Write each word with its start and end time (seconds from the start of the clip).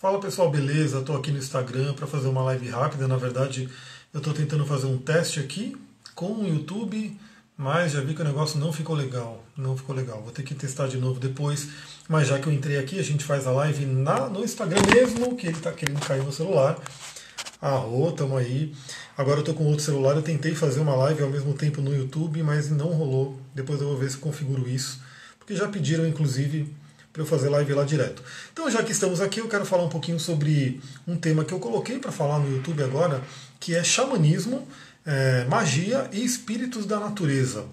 Fala 0.00 0.18
pessoal, 0.18 0.48
beleza? 0.50 1.00
Estou 1.00 1.14
aqui 1.14 1.30
no 1.30 1.36
Instagram 1.36 1.92
para 1.92 2.06
fazer 2.06 2.26
uma 2.26 2.42
live 2.44 2.70
rápida. 2.70 3.06
Na 3.06 3.18
verdade, 3.18 3.68
eu 4.14 4.16
estou 4.16 4.32
tentando 4.32 4.64
fazer 4.64 4.86
um 4.86 4.96
teste 4.96 5.38
aqui 5.38 5.76
com 6.14 6.32
o 6.32 6.48
YouTube, 6.48 7.14
mas 7.54 7.92
já 7.92 8.00
vi 8.00 8.14
que 8.14 8.22
o 8.22 8.24
negócio 8.24 8.58
não 8.58 8.72
ficou 8.72 8.96
legal. 8.96 9.44
Não 9.54 9.76
ficou 9.76 9.94
legal. 9.94 10.22
Vou 10.22 10.32
ter 10.32 10.42
que 10.42 10.54
testar 10.54 10.88
de 10.88 10.96
novo 10.96 11.20
depois. 11.20 11.68
Mas 12.08 12.28
já 12.28 12.38
que 12.38 12.46
eu 12.46 12.52
entrei 12.54 12.78
aqui, 12.78 12.98
a 12.98 13.02
gente 13.02 13.22
faz 13.22 13.46
a 13.46 13.50
live 13.50 13.84
na, 13.84 14.26
no 14.26 14.42
Instagram 14.42 14.80
mesmo, 14.90 15.36
que 15.36 15.48
ele 15.48 15.58
está 15.58 15.70
querendo 15.70 16.00
cair 16.00 16.24
no 16.24 16.32
celular. 16.32 16.78
Arro, 17.60 18.10
tamo 18.12 18.38
aí. 18.38 18.74
Agora 19.18 19.36
eu 19.36 19.40
estou 19.40 19.54
com 19.54 19.64
outro 19.64 19.84
celular. 19.84 20.16
Eu 20.16 20.22
tentei 20.22 20.54
fazer 20.54 20.80
uma 20.80 20.96
live 20.96 21.22
ao 21.22 21.28
mesmo 21.28 21.52
tempo 21.52 21.82
no 21.82 21.94
YouTube, 21.94 22.42
mas 22.42 22.70
não 22.70 22.88
rolou. 22.88 23.38
Depois 23.54 23.78
eu 23.82 23.88
vou 23.88 23.98
ver 23.98 24.10
se 24.10 24.16
configuro 24.16 24.66
isso. 24.66 24.98
Porque 25.38 25.54
já 25.54 25.68
pediram, 25.68 26.06
inclusive, 26.06 26.74
para 27.12 27.22
eu 27.22 27.26
fazer 27.26 27.48
live 27.48 27.72
lá 27.74 27.84
direto. 27.84 28.22
Então, 28.52 28.70
já 28.70 28.82
que 28.82 28.92
estamos 28.92 29.20
aqui, 29.20 29.40
eu 29.40 29.48
quero 29.48 29.64
falar 29.64 29.84
um 29.84 29.88
pouquinho 29.88 30.20
sobre 30.20 30.80
um 31.06 31.16
tema 31.16 31.44
que 31.44 31.52
eu 31.52 31.58
coloquei 31.58 31.98
para 31.98 32.12
falar 32.12 32.38
no 32.38 32.50
YouTube 32.50 32.82
agora, 32.82 33.22
que 33.58 33.74
é 33.74 33.82
xamanismo, 33.82 34.66
é, 35.04 35.44
magia 35.46 36.08
e 36.12 36.24
espíritos 36.24 36.86
da 36.86 37.00
natureza. 37.00 37.64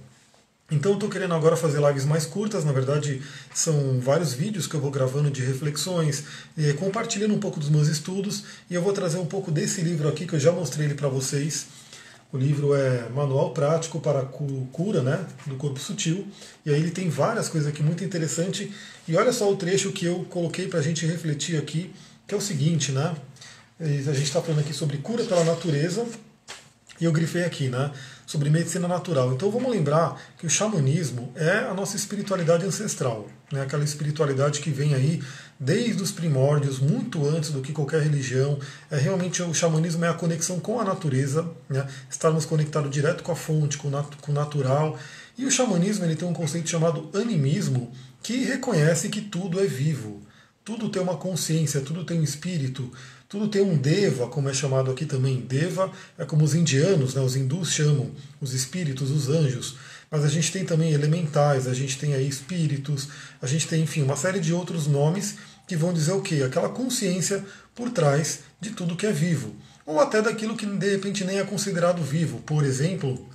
Então, 0.70 0.92
eu 0.92 0.96
estou 0.96 1.10
querendo 1.10 1.34
agora 1.34 1.56
fazer 1.56 1.80
lives 1.80 2.04
mais 2.04 2.26
curtas, 2.26 2.66
na 2.66 2.74
verdade, 2.74 3.22
são 3.54 4.02
vários 4.02 4.34
vídeos 4.34 4.68
que 4.68 4.76
eu 4.76 4.82
vou 4.82 4.92
gravando 4.92 5.32
de 5.32 5.42
reflexões, 5.42 6.26
compartilhando 6.78 7.34
um 7.34 7.40
pouco 7.40 7.58
dos 7.58 7.70
meus 7.70 7.88
estudos, 7.88 8.44
e 8.70 8.76
eu 8.76 8.82
vou 8.82 8.92
trazer 8.92 9.18
um 9.18 9.26
pouco 9.26 9.50
desse 9.50 9.80
livro 9.80 10.10
aqui, 10.10 10.28
que 10.28 10.34
eu 10.34 10.40
já 10.40 10.52
mostrei 10.52 10.94
para 10.94 11.08
vocês, 11.08 11.68
o 12.32 12.38
livro 12.38 12.76
é 12.76 13.08
Manual 13.10 13.52
Prático 13.52 14.00
para 14.00 14.20
a 14.20 14.26
Cura 14.26 15.02
né, 15.02 15.26
do 15.46 15.56
Corpo 15.56 15.80
Sutil. 15.80 16.28
E 16.66 16.70
aí 16.74 16.80
ele 16.80 16.92
tem 16.92 17.10
várias 17.10 17.48
coisas 17.48 17.70
aqui 17.70 17.82
muito 17.82 18.04
interessantes. 18.04 18.70
E 19.08 19.16
olha 19.16 19.32
só 19.32 19.52
o 19.52 19.56
trecho 19.56 19.92
que 19.92 20.06
eu 20.06 20.26
coloquei 20.30 20.68
para 20.68 20.80
a 20.80 20.82
gente 20.82 21.06
refletir 21.06 21.58
aqui, 21.58 21.94
que 22.28 22.34
é 22.34 22.38
o 22.38 22.42
seguinte, 22.42 22.92
né? 22.92 23.16
A 23.80 23.86
gente 23.86 24.24
está 24.24 24.42
falando 24.42 24.60
aqui 24.60 24.74
sobre 24.74 24.98
cura 24.98 25.24
pela 25.24 25.44
natureza, 25.44 26.06
e 27.00 27.06
eu 27.06 27.12
grifei 27.12 27.44
aqui, 27.44 27.70
né? 27.70 27.92
Sobre 28.26 28.50
medicina 28.50 28.88
natural. 28.88 29.34
Então 29.34 29.50
vamos 29.50 29.72
lembrar 29.72 30.20
que 30.38 30.46
o 30.46 30.50
xamanismo 30.50 31.32
é 31.36 31.60
a 31.60 31.74
nossa 31.74 31.96
espiritualidade 31.96 32.66
ancestral, 32.66 33.28
né? 33.52 33.62
aquela 33.62 33.84
espiritualidade 33.84 34.60
que 34.60 34.70
vem 34.70 34.94
aí 34.94 35.24
desde 35.60 36.04
os 36.04 36.12
primórdios, 36.12 36.80
muito 36.80 37.26
antes 37.28 37.52
do 37.52 37.62
que 37.62 37.72
qualquer 37.72 38.02
religião. 38.02 38.60
É 38.92 38.98
realmente 38.98 39.42
o 39.42 39.54
xamanismo 39.54 40.04
é 40.04 40.10
a 40.10 40.14
conexão 40.14 40.60
com 40.60 40.80
a 40.80 40.84
natureza, 40.84 41.50
né? 41.70 41.88
estarmos 42.10 42.46
conectados 42.46 42.92
direto 42.92 43.24
com 43.24 43.32
a 43.32 43.36
fonte, 43.36 43.78
com, 43.78 43.90
nat 43.90 44.16
com 44.22 44.32
o 44.32 44.36
natural. 44.36 44.98
E 45.38 45.46
o 45.46 45.52
xamanismo 45.52 46.04
ele 46.04 46.16
tem 46.16 46.28
um 46.28 46.34
conceito 46.34 46.70
chamado 46.70 47.10
animismo, 47.14 47.92
que 48.22 48.44
reconhece 48.44 49.08
que 49.08 49.22
tudo 49.22 49.60
é 49.60 49.66
vivo, 49.66 50.22
tudo 50.68 50.90
tem 50.90 51.02
uma 51.02 51.16
consciência, 51.16 51.80
tudo 51.80 52.04
tem 52.04 52.20
um 52.20 52.24
espírito, 52.24 52.92
tudo 53.30 53.48
tem 53.48 53.62
um 53.62 53.78
deva, 53.78 54.28
como 54.28 54.50
é 54.50 54.54
chamado 54.54 54.92
aqui 54.92 55.06
também. 55.06 55.40
Deva 55.40 55.90
é 56.18 56.26
como 56.26 56.44
os 56.44 56.54
indianos, 56.54 57.16
né, 57.16 57.22
os 57.22 57.38
hindus 57.38 57.72
chamam, 57.72 58.12
os 58.42 58.54
espíritos, 58.54 59.10
os 59.10 59.30
anjos. 59.30 59.78
Mas 60.12 60.26
a 60.26 60.28
gente 60.28 60.52
tem 60.52 60.66
também 60.66 60.92
elementais, 60.92 61.68
a 61.68 61.74
gente 61.74 61.98
tem 61.98 62.14
aí 62.14 62.28
espíritos, 62.28 63.08
a 63.42 63.48
gente 63.48 63.66
tem, 63.66 63.84
enfim, 63.84 64.02
uma 64.02 64.18
série 64.18 64.42
de 64.42 64.52
outros 64.52 64.88
nomes 64.88 65.36
que 65.66 65.78
vão 65.78 65.94
dizer 65.94 66.12
o 66.12 66.22
quê? 66.22 66.44
Aquela 66.46 66.68
consciência 66.68 67.46
por 67.74 67.90
trás 67.90 68.42
de 68.60 68.72
tudo 68.72 68.98
que 68.98 69.06
é 69.06 69.12
vivo. 69.14 69.56
Ou 69.86 70.02
até 70.02 70.22
daquilo 70.22 70.58
que 70.58 70.66
de 70.66 70.92
repente 70.92 71.24
nem 71.24 71.40
é 71.40 71.46
considerado 71.46 72.04
vivo. 72.04 72.40
Por 72.40 72.66
exemplo, 72.66 73.26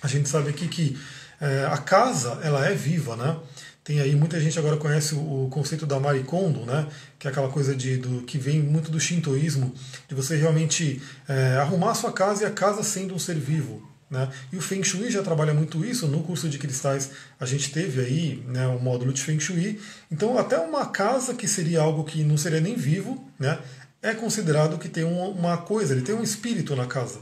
a 0.00 0.08
gente 0.08 0.26
sabe 0.26 0.48
aqui 0.48 0.68
que 0.68 0.98
é, 1.38 1.66
a 1.70 1.76
casa 1.76 2.40
ela 2.42 2.66
é 2.66 2.74
viva, 2.74 3.14
né? 3.14 3.36
Tem 3.84 4.00
aí 4.00 4.14
muita 4.14 4.40
gente 4.40 4.56
agora 4.58 4.76
conhece 4.76 5.14
o, 5.14 5.48
conceito 5.50 5.84
da 5.84 5.98
Marikondo, 5.98 6.64
né? 6.64 6.86
Que 7.18 7.26
é 7.26 7.30
aquela 7.30 7.48
coisa 7.48 7.74
de, 7.74 7.96
do, 7.96 8.22
que 8.22 8.38
vem 8.38 8.60
muito 8.60 8.92
do 8.92 9.00
shintoísmo, 9.00 9.74
de 10.08 10.14
você 10.14 10.36
realmente 10.36 11.02
é, 11.28 11.56
arrumar 11.56 11.90
a 11.90 11.94
sua 11.94 12.12
casa 12.12 12.44
e 12.44 12.46
a 12.46 12.50
casa 12.50 12.84
sendo 12.84 13.14
um 13.14 13.18
ser 13.18 13.34
vivo. 13.34 13.90
Né? 14.08 14.28
E 14.52 14.56
o 14.56 14.60
Feng 14.60 14.84
Shui 14.84 15.10
já 15.10 15.22
trabalha 15.22 15.54
muito 15.54 15.84
isso. 15.84 16.06
No 16.06 16.22
curso 16.22 16.48
de 16.48 16.58
cristais 16.58 17.10
a 17.40 17.46
gente 17.46 17.72
teve 17.72 18.00
aí 18.00 18.44
né, 18.46 18.68
um 18.68 18.78
módulo 18.78 19.12
de 19.12 19.20
Feng 19.20 19.40
Shui. 19.40 19.80
Então 20.10 20.38
até 20.38 20.58
uma 20.58 20.86
casa 20.86 21.34
que 21.34 21.48
seria 21.48 21.80
algo 21.80 22.04
que 22.04 22.22
não 22.22 22.36
seria 22.36 22.60
nem 22.60 22.76
vivo, 22.76 23.26
né, 23.38 23.58
é 24.02 24.12
considerado 24.14 24.78
que 24.78 24.88
tem 24.88 25.02
uma 25.02 25.56
coisa, 25.56 25.94
ele 25.94 26.02
tem 26.02 26.14
um 26.14 26.22
espírito 26.22 26.76
na 26.76 26.86
casa. 26.86 27.18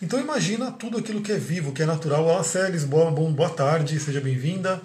Então 0.00 0.20
imagina 0.20 0.70
tudo 0.70 0.98
aquilo 0.98 1.22
que 1.22 1.32
é 1.32 1.38
vivo, 1.38 1.72
que 1.72 1.82
é 1.82 1.86
natural. 1.86 2.24
Olá 2.24 2.44
Celis, 2.44 2.84
boa, 2.84 3.10
boa 3.10 3.50
tarde, 3.50 3.98
seja 3.98 4.20
bem-vinda. 4.20 4.82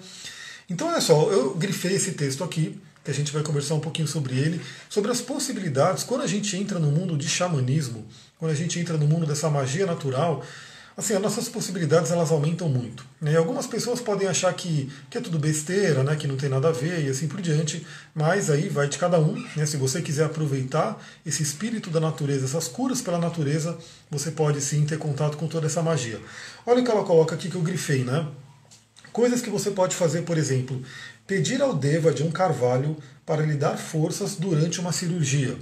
Então, 0.72 0.88
olha 0.88 1.02
só, 1.02 1.30
eu 1.30 1.54
grifei 1.54 1.92
esse 1.92 2.12
texto 2.12 2.42
aqui, 2.42 2.80
que 3.04 3.10
a 3.10 3.14
gente 3.14 3.30
vai 3.30 3.42
conversar 3.42 3.74
um 3.74 3.80
pouquinho 3.80 4.08
sobre 4.08 4.38
ele, 4.38 4.58
sobre 4.88 5.10
as 5.10 5.20
possibilidades 5.20 6.02
quando 6.02 6.22
a 6.22 6.26
gente 6.26 6.56
entra 6.56 6.78
no 6.78 6.90
mundo 6.90 7.14
de 7.14 7.28
xamanismo, 7.28 8.06
quando 8.38 8.52
a 8.52 8.54
gente 8.54 8.80
entra 8.80 8.96
no 8.96 9.06
mundo 9.06 9.26
dessa 9.26 9.50
magia 9.50 9.84
natural, 9.84 10.42
assim, 10.96 11.12
as 11.12 11.20
nossas 11.20 11.46
possibilidades 11.46 12.10
elas 12.10 12.30
aumentam 12.30 12.70
muito. 12.70 13.04
Né? 13.20 13.36
Algumas 13.36 13.66
pessoas 13.66 14.00
podem 14.00 14.26
achar 14.26 14.50
que, 14.54 14.90
que 15.10 15.18
é 15.18 15.20
tudo 15.20 15.38
besteira, 15.38 16.02
né? 16.02 16.16
que 16.16 16.26
não 16.26 16.38
tem 16.38 16.48
nada 16.48 16.70
a 16.70 16.72
ver 16.72 17.04
e 17.04 17.10
assim 17.10 17.28
por 17.28 17.42
diante, 17.42 17.86
mas 18.14 18.48
aí 18.48 18.70
vai 18.70 18.88
de 18.88 18.96
cada 18.96 19.20
um. 19.20 19.34
Né? 19.54 19.66
Se 19.66 19.76
você 19.76 20.00
quiser 20.00 20.24
aproveitar 20.24 20.98
esse 21.26 21.42
espírito 21.42 21.90
da 21.90 22.00
natureza, 22.00 22.46
essas 22.46 22.66
curas 22.66 23.02
pela 23.02 23.18
natureza, 23.18 23.76
você 24.10 24.30
pode 24.30 24.58
sim 24.62 24.86
ter 24.86 24.96
contato 24.96 25.36
com 25.36 25.46
toda 25.46 25.66
essa 25.66 25.82
magia. 25.82 26.18
Olha 26.64 26.80
o 26.80 26.84
que 26.84 26.90
ela 26.90 27.04
coloca 27.04 27.34
aqui 27.34 27.50
que 27.50 27.56
eu 27.56 27.62
grifei, 27.62 28.04
né? 28.04 28.26
Coisas 29.12 29.42
que 29.42 29.50
você 29.50 29.70
pode 29.70 29.94
fazer, 29.94 30.22
por 30.22 30.38
exemplo, 30.38 30.82
pedir 31.26 31.60
ao 31.60 31.74
Deva 31.74 32.12
de 32.12 32.22
um 32.22 32.30
carvalho 32.30 32.96
para 33.26 33.42
lhe 33.42 33.54
dar 33.54 33.76
forças 33.76 34.36
durante 34.36 34.80
uma 34.80 34.92
cirurgia. 34.92 35.56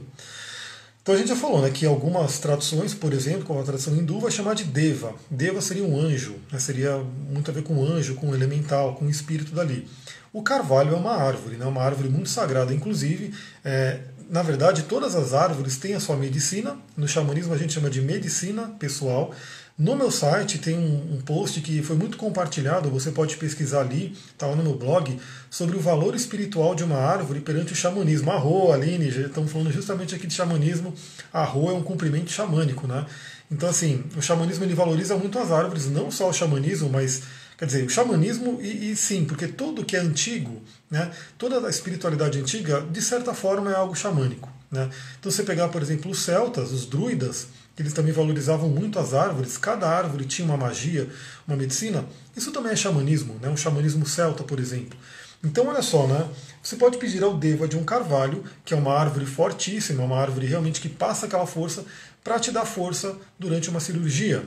Então 1.02 1.14
a 1.14 1.18
gente 1.18 1.28
já 1.28 1.36
falou 1.36 1.62
né, 1.62 1.70
que 1.70 1.86
algumas 1.86 2.38
traduções, 2.38 2.94
por 2.94 3.12
exemplo, 3.12 3.44
como 3.44 3.58
a 3.58 3.64
tradução 3.64 3.96
hindu, 3.96 4.20
vai 4.20 4.30
chamar 4.30 4.54
de 4.54 4.64
Deva. 4.64 5.14
Deva 5.30 5.60
seria 5.60 5.82
um 5.82 5.98
anjo, 5.98 6.36
né, 6.52 6.58
seria 6.58 6.98
muito 6.98 7.50
a 7.50 7.54
ver 7.54 7.62
com 7.62 7.82
anjo, 7.82 8.14
com 8.14 8.34
elemental, 8.34 8.94
com 8.94 9.08
espírito 9.08 9.54
dali. 9.54 9.88
O 10.32 10.42
carvalho 10.42 10.94
é 10.94 10.96
uma 10.96 11.16
árvore, 11.16 11.56
né, 11.56 11.64
uma 11.64 11.82
árvore 11.82 12.08
muito 12.08 12.28
sagrada, 12.28 12.72
inclusive. 12.72 13.34
É, 13.64 14.00
na 14.28 14.42
verdade, 14.42 14.84
todas 14.84 15.16
as 15.16 15.34
árvores 15.34 15.76
têm 15.78 15.94
a 15.94 16.00
sua 16.00 16.16
medicina. 16.16 16.78
No 16.96 17.08
xamanismo 17.08 17.52
a 17.52 17.58
gente 17.58 17.72
chama 17.72 17.90
de 17.90 18.00
medicina 18.00 18.68
pessoal. 18.78 19.34
No 19.80 19.96
meu 19.96 20.10
site 20.10 20.58
tem 20.58 20.76
um, 20.76 21.22
post 21.22 21.58
que 21.62 21.82
foi 21.82 21.96
muito 21.96 22.18
compartilhado, 22.18 22.90
você 22.90 23.10
pode 23.10 23.38
pesquisar 23.38 23.80
ali, 23.80 24.14
está 24.30 24.46
lá 24.46 24.54
no 24.54 24.62
meu 24.62 24.74
blog, 24.74 25.18
sobre 25.48 25.74
o 25.74 25.80
valor 25.80 26.14
espiritual 26.14 26.74
de 26.74 26.84
uma 26.84 26.98
árvore 26.98 27.40
perante 27.40 27.72
o 27.72 27.74
xamanismo. 27.74 28.30
Arro, 28.30 28.72
Aline, 28.72 29.08
estamos 29.08 29.50
falando 29.50 29.72
justamente 29.72 30.14
aqui 30.14 30.26
de 30.26 30.34
xamanismo. 30.34 30.92
Arro 31.32 31.70
é 31.70 31.72
um 31.72 31.82
cumprimento 31.82 32.30
xamânico, 32.30 32.86
né? 32.86 33.06
Então, 33.50 33.70
assim, 33.70 34.04
o 34.14 34.20
xamanismo 34.20 34.64
ele 34.66 34.74
valoriza 34.74 35.16
muito 35.16 35.38
as 35.38 35.50
árvores, 35.50 35.86
não 35.86 36.10
só 36.10 36.28
o 36.28 36.32
xamanismo, 36.34 36.90
mas 36.90 37.22
Quer 37.56 37.66
dizer, 37.66 37.84
o 37.84 37.90
xamanismo, 37.90 38.58
e, 38.62 38.90
e, 38.90 38.96
sim, 38.96 39.26
porque 39.26 39.46
tudo 39.46 39.84
que 39.84 39.94
é 39.94 40.00
antigo, 40.00 40.62
né, 40.90 41.10
toda 41.36 41.66
a 41.66 41.68
espiritualidade 41.68 42.38
antiga, 42.38 42.80
de 42.80 43.02
certa 43.02 43.34
forma 43.34 43.70
é 43.70 43.74
algo 43.74 43.94
xamânico. 43.94 44.50
Né? 44.70 44.88
Então, 45.18 45.30
você 45.30 45.42
pegar, 45.42 45.68
por 45.68 45.82
exemplo, 45.82 46.10
os 46.10 46.20
celtas, 46.20 46.70
os 46.70 46.86
druidas, 46.86 47.48
eles 47.78 47.92
também 47.92 48.12
valorizavam 48.12 48.68
muito 48.68 48.98
as 48.98 49.14
árvores, 49.14 49.56
cada 49.56 49.88
árvore 49.88 50.24
tinha 50.24 50.46
uma 50.46 50.56
magia, 50.56 51.08
uma 51.46 51.56
medicina. 51.56 52.04
Isso 52.36 52.52
também 52.52 52.72
é 52.72 52.76
xamanismo, 52.76 53.38
né? 53.40 53.48
um 53.48 53.56
xamanismo 53.56 54.06
celta, 54.06 54.44
por 54.44 54.60
exemplo. 54.60 54.98
Então, 55.42 55.66
olha 55.68 55.80
só, 55.80 56.06
né? 56.06 56.28
Você 56.62 56.76
pode 56.76 56.98
pedir 56.98 57.22
ao 57.22 57.34
Deva 57.36 57.66
de 57.66 57.76
um 57.76 57.82
carvalho, 57.82 58.44
que 58.62 58.74
é 58.74 58.76
uma 58.76 58.92
árvore 58.92 59.24
fortíssima, 59.24 60.04
uma 60.04 60.18
árvore 60.18 60.46
realmente 60.46 60.80
que 60.82 60.88
passa 60.88 61.24
aquela 61.24 61.46
força, 61.46 61.84
para 62.22 62.38
te 62.38 62.50
dar 62.50 62.66
força 62.66 63.16
durante 63.38 63.70
uma 63.70 63.80
cirurgia. 63.80 64.46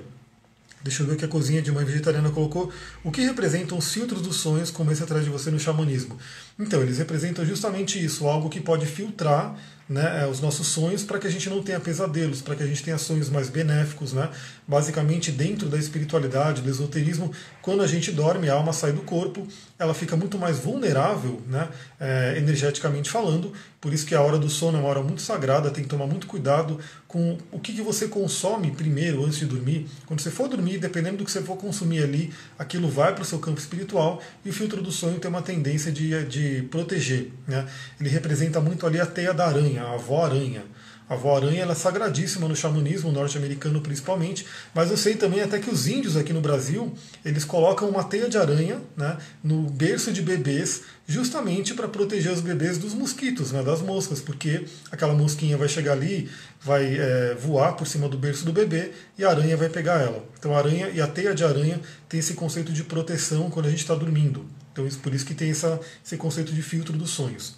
Deixa 0.84 1.02
eu 1.02 1.08
ver 1.08 1.14
o 1.14 1.18
que 1.18 1.26
a 1.26 1.30
cozinha 1.30 1.62
de 1.62 1.72
mãe 1.72 1.84
vegetariana 1.84 2.30
colocou. 2.30 2.72
O 3.04 3.10
que 3.10 3.22
representam 3.22 3.78
os 3.78 3.92
filtros 3.92 4.22
dos 4.22 4.36
sonhos, 4.36 4.70
como 4.70 4.92
esse 4.92 5.02
atrás 5.02 5.24
de 5.24 5.32
você 5.32 5.50
no 5.50 5.60
xamanismo? 5.60 6.20
Então, 6.60 6.82
eles 6.82 7.00
representam 7.00 7.44
justamente 7.44 8.04
isso, 8.04 8.28
algo 8.28 8.50
que 8.50 8.60
pode 8.60 8.86
filtrar 8.86 9.56
né, 9.88 10.24
é, 10.24 10.28
os 10.28 10.40
nossos 10.40 10.68
sonhos 10.68 11.04
para 11.04 11.20
que 11.20 11.28
a 11.28 11.30
gente 11.30 11.50
não 11.50 11.62
tenha 11.62 11.80
pesadelos, 11.80 12.42
para 12.42 12.56
que 12.56 12.64
a 12.64 12.66
gente 12.66 12.84
tenha 12.84 12.98
sonhos 12.98 13.30
mais 13.30 13.50
benéficos. 13.50 14.14
Né? 14.14 14.30
Basicamente, 14.68 15.32
dentro 15.32 15.68
da 15.68 15.78
espiritualidade, 15.78 16.62
do 16.62 16.70
esoterismo, 16.70 17.32
quando 17.62 17.82
a 17.82 17.88
gente 17.88 18.12
dorme, 18.12 18.50
a 18.50 18.54
alma 18.54 18.72
sai 18.72 18.94
do 18.94 19.02
corpo, 19.02 19.48
ela 19.80 19.94
fica 19.94 20.16
muito 20.16 20.38
mais 20.38 20.60
vulnerável, 20.60 21.42
né, 21.48 21.68
é, 22.00 22.36
energeticamente 22.38 23.10
falando. 23.10 23.52
Por 23.82 23.92
isso 23.92 24.06
que 24.06 24.16
a 24.16 24.22
hora 24.22 24.38
do 24.38 24.50
sono 24.50 24.78
é 24.78 24.82
uma 24.82 24.90
hora 24.90 25.02
muito 25.02 25.22
sagrada, 25.22 25.70
tem 25.70 25.84
que 25.84 25.90
tomar 25.90 26.08
muito 26.08 26.28
cuidado 26.28 26.80
com 27.08 27.38
o 27.52 27.60
que, 27.60 27.74
que 27.74 27.82
você 27.82 28.08
consome 28.08 28.72
primeiro, 28.72 29.26
antes 29.26 29.40
de 29.40 29.46
dormir. 29.46 29.88
Quando 30.06 30.22
você 30.22 30.32
for 30.32 30.48
dormir, 30.48 30.78
dependendo 30.78 31.18
do 31.18 31.26
que 31.26 31.32
você 31.32 31.42
for 31.42 31.58
consumir 31.58 32.02
ali, 32.04 32.34
aquilo 32.58 32.90
vai 32.90 33.14
para 33.14 33.24
o 33.24 33.26
seu 33.26 33.40
campo 33.40 33.60
espiritual 33.60 34.22
e 34.46 34.50
o 34.50 34.54
filtro 34.54 34.82
do 34.82 34.92
sonho 34.92 35.20
tem 35.20 35.30
uma 35.30 35.42
tendência 35.42 35.92
de, 35.92 36.24
de 36.26 36.62
proteger. 36.72 37.32
Né? 37.46 37.68
Ele 38.00 38.10
representa 38.10 38.62
muito 38.62 38.88
ali 38.88 39.00
a 39.00 39.06
teia 39.06 39.34
da 39.34 39.46
aranha 39.48 39.64
aranha, 39.64 39.84
a 39.84 39.94
avó 39.94 40.26
aranha. 40.26 40.64
A 41.10 41.16
avó 41.16 41.36
aranha 41.36 41.62
ela 41.62 41.74
é 41.74 41.76
sagradíssima 41.76 42.48
no 42.48 42.56
xamanismo 42.56 43.12
norte-americano 43.12 43.82
principalmente, 43.82 44.46
mas 44.74 44.90
eu 44.90 44.98
sei 44.98 45.16
também 45.16 45.42
até 45.42 45.60
que 45.60 45.70
os 45.70 45.88
índios 45.88 46.16
aqui 46.16 46.32
no 46.32 46.42
Brasil, 46.42 46.94
eles 47.26 47.44
colocam 47.44 47.90
uma 47.90 48.04
teia 48.04 48.30
de 48.30 48.38
aranha 48.38 48.82
né, 48.96 49.18
no 49.44 49.70
berço 49.70 50.12
de 50.14 50.22
bebês, 50.22 50.84
justamente 51.06 51.74
para 51.74 51.88
proteger 51.88 52.32
os 52.32 52.40
bebês 52.40 52.78
dos 52.78 52.94
mosquitos, 52.94 53.52
né, 53.52 53.62
das 53.62 53.82
moscas, 53.82 54.22
porque 54.22 54.66
aquela 54.90 55.14
mosquinha 55.14 55.58
vai 55.58 55.68
chegar 55.68 55.92
ali, 55.92 56.30
vai 56.62 56.96
é, 56.98 57.36
voar 57.36 57.74
por 57.74 57.86
cima 57.86 58.08
do 58.08 58.18
berço 58.18 58.46
do 58.46 58.54
bebê 58.54 58.92
e 59.18 59.26
a 59.26 59.30
aranha 59.30 59.58
vai 59.58 59.70
pegar 59.70 60.00
ela. 60.00 60.24
Então 60.40 60.56
a 60.56 60.58
aranha 60.58 60.90
e 60.90 61.02
a 61.02 61.08
teia 61.08 61.36
de 61.36 61.44
aranha 61.44 61.82
tem 62.08 62.20
esse 62.20 62.34
conceito 62.34 62.72
de 62.72 62.84
proteção 62.84 63.50
quando 63.50 63.66
a 63.66 63.70
gente 63.70 63.82
está 63.82 63.94
dormindo. 63.94 64.46
Então 64.72 64.88
por 65.02 65.14
isso 65.14 65.26
que 65.26 65.36
tem 65.36 65.52
essa, 65.52 65.80
esse 66.04 66.16
conceito 66.16 66.54
de 66.54 66.62
filtro 66.62 66.98
dos 66.98 67.10
sonhos. 67.10 67.56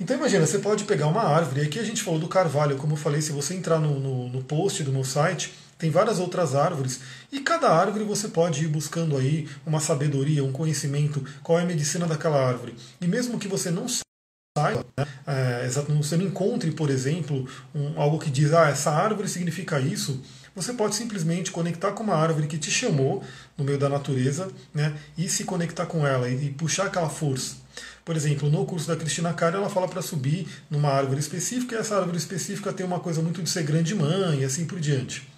Então 0.00 0.16
imagina, 0.16 0.46
você 0.46 0.58
pode 0.58 0.84
pegar 0.84 1.06
uma 1.06 1.22
árvore, 1.22 1.62
aqui 1.62 1.78
a 1.78 1.84
gente 1.84 2.02
falou 2.02 2.18
do 2.18 2.28
carvalho, 2.28 2.76
como 2.76 2.94
eu 2.94 2.96
falei, 2.96 3.20
se 3.20 3.32
você 3.32 3.54
entrar 3.54 3.78
no, 3.78 4.00
no, 4.00 4.28
no 4.28 4.42
post 4.42 4.82
do 4.82 4.92
meu 4.92 5.04
site, 5.04 5.52
tem 5.78 5.90
várias 5.90 6.18
outras 6.18 6.54
árvores, 6.54 7.00
e 7.30 7.40
cada 7.40 7.68
árvore 7.68 8.04
você 8.04 8.28
pode 8.28 8.64
ir 8.64 8.68
buscando 8.68 9.16
aí 9.16 9.48
uma 9.66 9.80
sabedoria, 9.80 10.44
um 10.44 10.52
conhecimento, 10.52 11.24
qual 11.42 11.58
é 11.58 11.62
a 11.62 11.66
medicina 11.66 12.06
daquela 12.06 12.40
árvore. 12.40 12.76
E 13.00 13.06
mesmo 13.06 13.38
que 13.38 13.48
você 13.48 13.70
não 13.70 13.86
saiba, 13.88 14.86
né, 14.96 15.06
é, 15.26 15.68
você 15.68 16.16
não 16.16 16.26
encontre, 16.26 16.70
por 16.70 16.88
exemplo, 16.88 17.48
um, 17.74 18.00
algo 18.00 18.18
que 18.18 18.30
diz, 18.30 18.52
ah, 18.52 18.68
essa 18.68 18.90
árvore 18.90 19.28
significa 19.28 19.80
isso, 19.80 20.22
você 20.54 20.72
pode 20.72 20.94
simplesmente 20.94 21.50
conectar 21.50 21.92
com 21.92 22.02
uma 22.02 22.14
árvore 22.14 22.46
que 22.46 22.58
te 22.58 22.70
chamou 22.70 23.24
no 23.56 23.64
meio 23.64 23.78
da 23.78 23.88
natureza, 23.88 24.48
né, 24.72 24.94
e 25.16 25.28
se 25.28 25.44
conectar 25.44 25.86
com 25.86 26.06
ela 26.06 26.28
e, 26.28 26.46
e 26.46 26.50
puxar 26.50 26.86
aquela 26.86 27.08
força. 27.08 27.61
Por 28.04 28.16
exemplo, 28.16 28.50
no 28.50 28.64
curso 28.66 28.88
da 28.88 28.96
Cristina 28.96 29.32
Cara, 29.32 29.58
ela 29.58 29.70
fala 29.70 29.86
para 29.86 30.02
subir 30.02 30.48
numa 30.68 30.90
árvore 30.90 31.20
específica, 31.20 31.76
e 31.76 31.78
essa 31.78 31.96
árvore 31.96 32.18
específica 32.18 32.72
tem 32.72 32.84
uma 32.84 32.98
coisa 32.98 33.22
muito 33.22 33.42
de 33.42 33.48
ser 33.48 33.62
grande 33.62 33.94
mãe 33.94 34.40
e 34.40 34.44
assim 34.44 34.64
por 34.64 34.80
diante. 34.80 35.28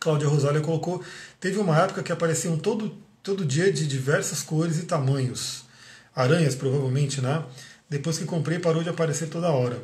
Cláudia 0.00 0.28
Rosália 0.28 0.60
colocou, 0.60 1.02
teve 1.40 1.58
uma 1.58 1.78
época 1.80 2.02
que 2.02 2.12
apareciam 2.12 2.58
todo, 2.58 2.96
todo 3.22 3.44
dia 3.44 3.72
de 3.72 3.86
diversas 3.86 4.42
cores 4.42 4.78
e 4.78 4.82
tamanhos. 4.82 5.64
Aranhas, 6.14 6.54
provavelmente, 6.54 7.20
né? 7.20 7.44
Depois 7.88 8.18
que 8.18 8.24
comprei, 8.24 8.58
parou 8.58 8.82
de 8.82 8.88
aparecer 8.88 9.28
toda 9.28 9.50
hora. 9.50 9.80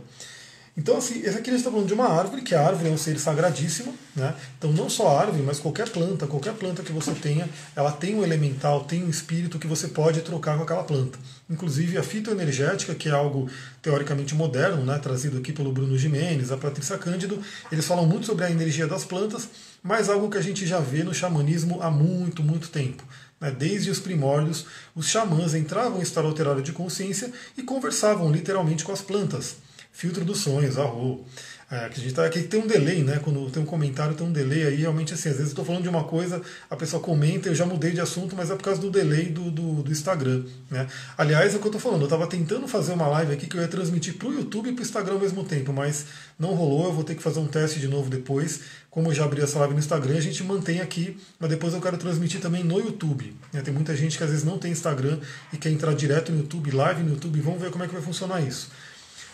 Então, 0.81 0.97
assim, 0.97 1.19
esse 1.19 1.37
aqui 1.37 1.51
a 1.51 1.53
gente 1.53 1.57
está 1.57 1.71
falando 1.71 1.87
de 1.87 1.93
uma 1.93 2.09
árvore, 2.09 2.41
que 2.41 2.55
a 2.55 2.67
árvore 2.67 2.89
é 2.89 2.91
um 2.91 2.97
ser 2.97 3.19
sagradíssimo, 3.19 3.95
né? 4.17 4.35
Então, 4.57 4.73
não 4.73 4.89
só 4.89 5.09
a 5.09 5.21
árvore, 5.21 5.43
mas 5.43 5.59
qualquer 5.59 5.87
planta, 5.91 6.27
qualquer 6.27 6.55
planta 6.55 6.83
que 6.83 6.91
você 6.91 7.13
tenha, 7.13 7.47
ela 7.77 7.93
tem 7.93 8.15
um 8.15 8.25
elemental, 8.25 8.85
tem 8.85 9.05
um 9.05 9.11
espírito 9.11 9.59
que 9.59 9.67
você 9.67 9.89
pode 9.89 10.23
trocar 10.23 10.57
com 10.57 10.63
aquela 10.63 10.83
planta. 10.83 11.19
Inclusive, 11.51 11.99
a 11.99 12.03
fitoenergética, 12.03 12.95
que 12.95 13.11
é 13.11 13.13
algo 13.13 13.47
teoricamente 13.83 14.35
moderno, 14.35 14.83
né? 14.83 14.99
Trazido 14.99 15.37
aqui 15.37 15.53
pelo 15.53 15.71
Bruno 15.71 15.99
Jimenez, 15.99 16.51
a 16.51 16.57
Patrícia 16.57 16.97
Cândido, 16.97 17.39
eles 17.71 17.85
falam 17.85 18.07
muito 18.07 18.25
sobre 18.25 18.47
a 18.47 18.51
energia 18.51 18.87
das 18.87 19.05
plantas, 19.05 19.51
mas 19.83 20.09
algo 20.09 20.31
que 20.31 20.39
a 20.39 20.43
gente 20.43 20.67
já 20.67 20.81
vê 20.81 21.05
no 21.05 21.13
xamanismo 21.13 21.83
há 21.83 21.91
muito, 21.91 22.43
muito 22.43 22.71
tempo. 22.71 23.05
Né? 23.39 23.51
Desde 23.51 23.91
os 23.91 24.01
primórdios, 24.01 24.65
os 24.95 25.07
xamãs 25.07 25.55
entravam 25.55 25.99
em 25.99 26.03
estado 26.03 26.27
alterado 26.27 26.63
de 26.63 26.73
consciência 26.73 27.31
e 27.55 27.63
conversavam 27.63 28.33
literalmente 28.33 28.83
com 28.83 28.93
as 28.93 29.03
plantas 29.03 29.57
filtro 29.93 30.25
dos 30.25 30.39
sonhos, 30.39 30.79
arro. 30.79 31.25
É, 31.71 31.89
que 31.89 32.01
a 32.01 32.03
gente 32.03 32.15
tá, 32.15 32.25
aqui 32.25 32.43
tem 32.43 32.61
um 32.61 32.67
delay, 32.67 33.05
né? 33.05 33.21
Quando 33.23 33.49
tem 33.49 33.63
um 33.63 33.67
comentário, 33.67 34.17
tem 34.17 34.27
um 34.27 34.33
delay 34.33 34.67
aí, 34.67 34.75
realmente 34.75 35.15
assim, 35.15 35.29
às 35.29 35.37
vezes 35.37 35.51
eu 35.51 35.53
estou 35.53 35.65
falando 35.65 35.85
de 35.85 35.89
uma 35.89 36.03
coisa, 36.03 36.43
a 36.69 36.75
pessoa 36.75 37.01
comenta, 37.01 37.49
eu 37.49 37.55
já 37.55 37.65
mudei 37.65 37.93
de 37.93 38.01
assunto, 38.01 38.35
mas 38.35 38.51
é 38.51 38.57
por 38.57 38.65
causa 38.65 38.81
do 38.81 38.91
delay 38.91 39.27
do, 39.27 39.53
do, 39.53 39.81
do 39.85 39.93
Instagram. 39.93 40.43
Né? 40.69 40.89
Aliás, 41.17 41.55
é 41.55 41.59
o 41.59 41.61
que 41.61 41.67
eu 41.67 41.69
estou 41.69 41.81
falando, 41.81 42.01
eu 42.01 42.07
estava 42.07 42.27
tentando 42.27 42.67
fazer 42.67 42.93
uma 42.93 43.07
live 43.07 43.35
aqui 43.35 43.47
que 43.47 43.57
eu 43.57 43.63
ia 43.63 43.69
transmitir 43.69 44.15
para 44.15 44.27
o 44.27 44.35
YouTube 44.35 44.69
e 44.69 44.73
para 44.73 44.81
o 44.81 44.85
Instagram 44.85 45.15
ao 45.15 45.21
mesmo 45.21 45.45
tempo, 45.45 45.73
mas 45.73 46.07
não 46.37 46.55
rolou, 46.55 46.87
eu 46.87 46.93
vou 46.93 47.05
ter 47.05 47.15
que 47.15 47.23
fazer 47.23 47.39
um 47.39 47.47
teste 47.47 47.79
de 47.79 47.87
novo 47.87 48.11
depois. 48.11 48.63
Como 48.91 49.11
eu 49.11 49.15
já 49.15 49.25
abri 49.25 49.41
essa 49.41 49.57
live 49.61 49.75
no 49.75 49.79
Instagram, 49.79 50.17
a 50.17 50.21
gente 50.21 50.43
mantém 50.43 50.81
aqui, 50.81 51.17
mas 51.39 51.49
depois 51.49 51.73
eu 51.73 51.81
quero 51.81 51.97
transmitir 51.97 52.41
também 52.41 52.65
no 52.65 52.81
YouTube. 52.81 53.33
Né? 53.53 53.63
Tem 53.63 53.73
muita 53.73 53.95
gente 53.95 54.19
que 54.19 54.25
às 54.25 54.31
vezes 54.31 54.45
não 54.45 54.59
tem 54.59 54.73
Instagram 54.73 55.21
e 55.53 55.57
quer 55.57 55.71
entrar 55.71 55.95
direto 55.95 56.33
no 56.33 56.39
YouTube, 56.41 56.73
live 56.73 57.05
no 57.05 57.11
YouTube, 57.11 57.41
vamos 57.41 57.63
ver 57.63 57.71
como 57.71 57.85
é 57.85 57.87
que 57.87 57.93
vai 57.93 58.03
funcionar 58.03 58.41
isso. 58.41 58.69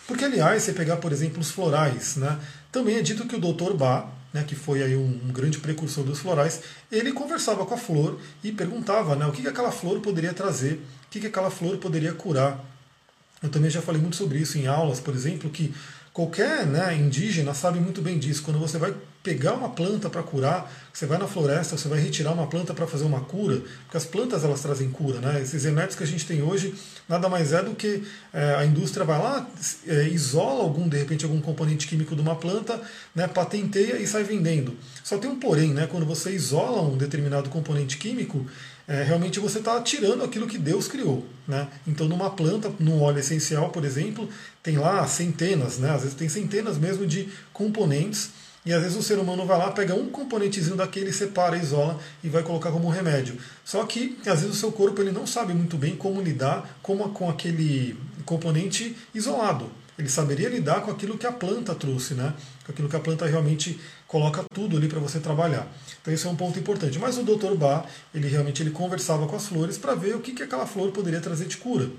Porque, 0.07 0.25
aliás, 0.25 0.63
você 0.63 0.73
pegar, 0.73 0.97
por 0.97 1.11
exemplo, 1.11 1.39
os 1.39 1.51
florais, 1.51 2.15
né? 2.15 2.39
também 2.71 2.95
é 2.95 3.01
dito 3.01 3.27
que 3.27 3.35
o 3.35 3.39
Dr. 3.39 3.73
Bach, 3.73 4.07
né, 4.33 4.43
que 4.43 4.55
foi 4.55 4.83
aí 4.83 4.95
um, 4.95 5.19
grande 5.31 5.57
precursor 5.57 6.03
dos 6.03 6.19
florais, 6.19 6.61
ele 6.91 7.11
conversava 7.11 7.65
com 7.65 7.73
a 7.73 7.77
flor 7.77 8.19
e 8.43 8.51
perguntava 8.51 9.15
né, 9.15 9.25
o 9.25 9.31
que, 9.31 9.41
que 9.41 9.47
aquela 9.47 9.71
flor 9.71 9.99
poderia 9.99 10.33
trazer, 10.33 10.73
o 10.73 11.09
que, 11.09 11.19
que 11.19 11.27
aquela 11.27 11.49
flor 11.49 11.77
poderia 11.77 12.13
curar. 12.13 12.63
Eu 13.41 13.49
também 13.49 13.69
já 13.69 13.81
falei 13.81 14.01
muito 14.01 14.15
sobre 14.15 14.39
isso 14.39 14.57
em 14.57 14.67
aulas, 14.67 14.99
por 14.99 15.13
exemplo, 15.13 15.49
que 15.49 15.73
Qualquer 16.17 16.65
né, 16.65 16.95
indígena 16.95 17.53
sabe 17.53 17.79
muito 17.79 18.01
bem 18.01 18.17
disso. 18.17 18.41
Quando 18.41 18.57
você 18.57 18.79
vai 18.79 18.91
pegar 19.27 19.55
uma 19.55 19.67
planta 19.67 20.09
para 20.09 20.23
curar, 20.23 20.71
você 20.93 21.05
vai 21.05 21.17
na 21.17 21.27
floresta, 21.27 21.77
você 21.77 21.89
vai 21.89 21.99
retirar 21.99 22.31
uma 22.31 22.47
planta 22.47 22.73
para 22.73 22.87
fazer 22.87 23.03
uma 23.03 23.19
cura, 23.19 23.61
porque 23.83 23.97
as 23.97 24.05
plantas 24.05 24.45
elas 24.45 24.61
trazem 24.61 24.89
cura. 24.89 25.19
Né? 25.19 25.41
Esses 25.41 25.65
remédios 25.65 25.97
que 25.97 26.03
a 26.03 26.07
gente 26.07 26.25
tem 26.25 26.41
hoje 26.41 26.73
nada 27.09 27.27
mais 27.27 27.51
é 27.51 27.61
do 27.61 27.75
que 27.75 28.03
é, 28.33 28.55
a 28.55 28.65
indústria 28.65 29.03
vai 29.05 29.19
lá, 29.19 29.45
é, 29.85 30.07
isola 30.07 30.63
algum, 30.63 30.87
de 30.87 30.97
repente, 30.97 31.25
algum 31.25 31.41
componente 31.41 31.87
químico 31.87 32.15
de 32.15 32.21
uma 32.21 32.37
planta, 32.37 32.81
né, 33.13 33.27
patenteia 33.27 33.97
e 33.97 34.07
sai 34.07 34.23
vendendo. 34.23 34.77
Só 35.03 35.17
tem 35.17 35.29
um 35.29 35.37
porém, 35.37 35.73
né? 35.73 35.87
quando 35.87 36.05
você 36.05 36.31
isola 36.31 36.81
um 36.81 36.95
determinado 36.95 37.49
componente 37.49 37.97
químico, 37.97 38.47
é, 38.87 39.03
realmente 39.03 39.41
você 39.41 39.59
está 39.59 39.81
tirando 39.81 40.23
aquilo 40.23 40.47
que 40.47 40.57
Deus 40.57 40.87
criou. 40.87 41.25
Né? 41.45 41.67
Então, 41.85 42.07
numa 42.07 42.29
planta, 42.29 42.71
num 42.79 43.01
óleo 43.01 43.19
essencial, 43.19 43.71
por 43.71 43.83
exemplo, 43.83 44.29
tem 44.63 44.77
lá 44.77 45.05
centenas, 45.05 45.79
né? 45.79 45.91
às 45.91 46.03
vezes 46.03 46.15
tem 46.15 46.29
centenas 46.29 46.77
mesmo 46.77 47.05
de 47.05 47.27
componentes, 47.51 48.31
e 48.67 48.73
às 48.73 48.81
vezes 48.81 48.97
o 48.97 49.01
ser 49.01 49.17
humano 49.17 49.45
vai 49.45 49.57
lá, 49.57 49.71
pega 49.71 49.95
um 49.95 50.09
componentezinho 50.09 50.75
daquele, 50.75 51.13
separa, 51.13 51.55
isola 51.55 51.97
e 52.21 52.27
vai 52.27 52.43
colocar 52.43 52.69
como 52.69 52.89
remédio. 52.89 53.37
Só 53.63 53.85
que 53.85 54.17
às 54.27 54.41
vezes 54.41 54.57
o 54.57 54.59
seu 54.59 54.73
corpo 54.73 55.01
ele 55.01 55.13
não 55.13 55.25
sabe 55.25 55.53
muito 55.53 55.77
bem 55.77 55.95
como 55.95 56.21
lidar 56.21 56.77
com, 56.83 56.97
com 57.13 57.29
aquele 57.29 57.97
componente 58.25 58.93
isolado. 59.15 59.71
Ele 59.97 60.09
saberia 60.09 60.49
lidar 60.49 60.81
com 60.81 60.91
aquilo 60.91 61.17
que 61.17 61.25
a 61.25 61.31
planta 61.31 61.73
trouxe, 61.73 62.13
né? 62.13 62.33
com 62.65 62.73
aquilo 62.73 62.89
que 62.89 62.95
a 62.97 62.99
planta 62.99 63.25
realmente 63.25 63.79
coloca 64.05 64.43
tudo 64.53 64.75
ali 64.75 64.89
para 64.89 64.99
você 64.99 65.17
trabalhar. 65.21 65.65
Então 66.01 66.13
isso 66.13 66.27
é 66.27 66.29
um 66.29 66.35
ponto 66.35 66.59
importante. 66.59 66.99
Mas 66.99 67.17
o 67.17 67.23
Dr. 67.23 67.55
Bach, 67.55 67.85
ele 68.13 68.27
realmente 68.27 68.61
ele 68.61 68.71
conversava 68.71 69.25
com 69.27 69.35
as 69.37 69.47
flores 69.47 69.77
para 69.77 69.95
ver 69.95 70.13
o 70.13 70.19
que, 70.19 70.33
que 70.33 70.43
aquela 70.43 70.67
flor 70.67 70.91
poderia 70.91 71.21
trazer 71.21 71.45
de 71.45 71.55
cura. 71.55 71.89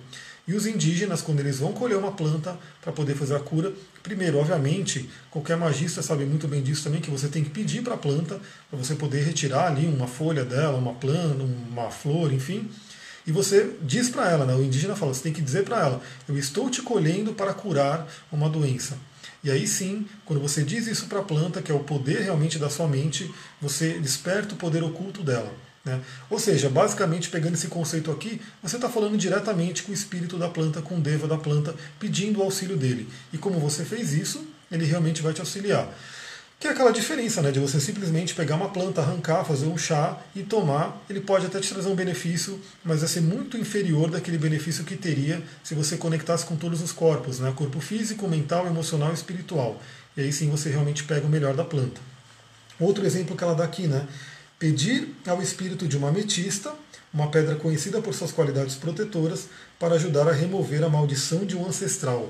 E 0.49 0.55
os 0.55 0.65
indígenas, 0.65 1.21
quando 1.21 1.41
eles 1.41 1.59
vão 1.59 1.75
colher 1.75 1.99
uma 1.99 2.11
planta 2.11 2.59
para 2.81 2.91
poder 2.91 3.15
fazer 3.15 3.37
a 3.37 3.39
cura, 3.39 3.71
primeiro, 4.03 4.39
obviamente, 4.39 5.07
qualquer 5.31 5.59
magista 5.59 6.01
sabe 6.01 6.25
muito 6.25 6.49
bem 6.49 6.63
disso 6.63 6.85
também, 6.85 7.03
que 7.03 7.11
você 7.11 7.29
tem 7.29 7.45
que 7.45 7.51
pedir 7.51 7.83
para 7.83 7.93
a 7.95 7.99
planta, 7.99 8.41
para 8.71 8.79
você 8.79 8.95
poder 8.95 9.23
retirar 9.23 9.67
ali 9.67 9.87
uma 9.87 10.07
folha 10.07 10.47
dela, 10.47 10.79
uma 10.79 10.95
planta, 10.95 11.45
uma 11.45 11.91
flor, 11.91 12.33
enfim. 12.33 12.67
E 13.27 13.31
você 13.31 13.77
diz 13.83 14.09
para 14.09 14.31
ela, 14.31 14.47
né, 14.47 14.55
o 14.55 14.65
indígena 14.65 14.97
fala, 14.97 15.13
você 15.13 15.25
tem 15.25 15.35
que 15.35 15.43
dizer 15.43 15.65
para 15.65 15.81
ela, 15.81 16.01
eu 16.27 16.39
estou 16.39 16.71
te 16.71 16.81
colhendo 16.81 17.35
para 17.35 17.53
curar 17.53 18.09
uma 18.33 18.49
doença. 18.49 18.97
E 19.45 19.51
aí 19.51 19.69
sim, 19.69 20.07
quando 20.25 20.41
você 20.41 20.65
diz 20.65 20.87
isso 20.87 21.09
para 21.09 21.19
a 21.19 21.23
planta, 21.23 21.61
que 21.61 21.71
é 21.71 21.75
o 21.75 21.81
poder 21.81 22.23
realmente 22.23 22.59
da 22.59 22.71
sua 22.71 22.89
mente, 22.89 23.31
você 23.61 23.99
desperta 23.99 24.55
o 24.55 24.57
poder 24.57 24.83
oculto 24.83 25.23
dela. 25.23 25.53
Né? 25.85 26.01
Ou 26.29 26.39
seja, 26.39 26.69
basicamente 26.69 27.31
pegando 27.31 27.55
esse 27.55 27.69
conceito 27.69 28.11
aqui, 28.11 28.41
você 28.63 28.77
está 28.77 28.89
falando 28.89 29.17
diretamente 29.17 29.83
com 29.83 29.93
o 29.93 29.95
espírito 29.95 30.37
da 30.37 30.49
planta, 30.49 30.83
com 30.83 30.97
o 30.97 31.01
deva 31.01 31.27
da 31.27 31.37
planta, 31.37 31.75
pedindo 31.99 32.41
o 32.41 32.43
auxílio 32.43 32.77
dele. 32.77 33.09
E 33.33 33.39
como 33.39 33.59
você 33.59 33.85
fez 33.85 34.13
isso, 34.13 34.47
ele 34.71 34.85
realmente 34.85 35.23
vai 35.23 35.33
te 35.33 35.41
auxiliar. 35.41 35.89
Que 36.61 36.67
é 36.67 36.71
aquela 36.73 36.91
diferença 36.91 37.41
né, 37.41 37.53
de 37.53 37.61
você 37.61 37.79
simplesmente 37.79 38.35
pegar 38.35 38.57
uma 38.57 38.71
planta, 38.71 39.01
arrancar, 39.01 39.45
fazer 39.45 39.67
um 39.67 39.79
chá 39.79 40.19
e 40.35 40.43
tomar. 40.43 41.01
Ele 41.09 41.21
pode 41.21 41.47
até 41.47 41.61
te 41.61 41.73
trazer 41.73 41.89
um 41.89 41.95
benefício, 41.95 42.61
mas 42.85 42.99
vai 42.99 43.09
ser 43.09 43.21
muito 43.21 43.57
inferior 43.57 44.11
daquele 44.11 44.37
benefício 44.37 44.83
que 44.83 44.97
teria 44.97 45.41
se 45.63 45.77
você 45.77 45.97
conectasse 45.97 46.45
com 46.45 46.57
todos 46.57 46.83
os 46.83 46.91
corpos, 46.91 47.39
né, 47.39 47.53
corpo 47.55 47.81
físico, 47.81 48.27
mental, 48.27 48.67
emocional 48.67 49.13
e 49.13 49.15
espiritual. 49.15 49.81
E 50.17 50.23
aí 50.23 50.33
sim 50.33 50.51
você 50.51 50.69
realmente 50.69 51.05
pega 51.05 51.25
o 51.25 51.31
melhor 51.31 51.55
da 51.55 51.63
planta. 51.63 52.01
Outro 52.81 53.07
exemplo 53.07 53.37
que 53.37 53.45
ela 53.45 53.55
dá 53.55 53.63
aqui, 53.63 53.87
né? 53.87 54.07
Pedir 54.59 55.15
ao 55.25 55.41
espírito 55.41 55.87
de 55.87 55.97
uma 55.97 56.09
ametista, 56.09 56.75
uma 57.15 57.31
pedra 57.31 57.55
conhecida 57.55 58.03
por 58.03 58.13
suas 58.13 58.33
qualidades 58.33 58.75
protetoras, 58.75 59.49
para 59.79 59.95
ajudar 59.95 60.27
a 60.27 60.33
remover 60.33 60.83
a 60.83 60.89
maldição 60.89 61.45
de 61.45 61.57
um 61.57 61.65
ancestral. 61.65 62.29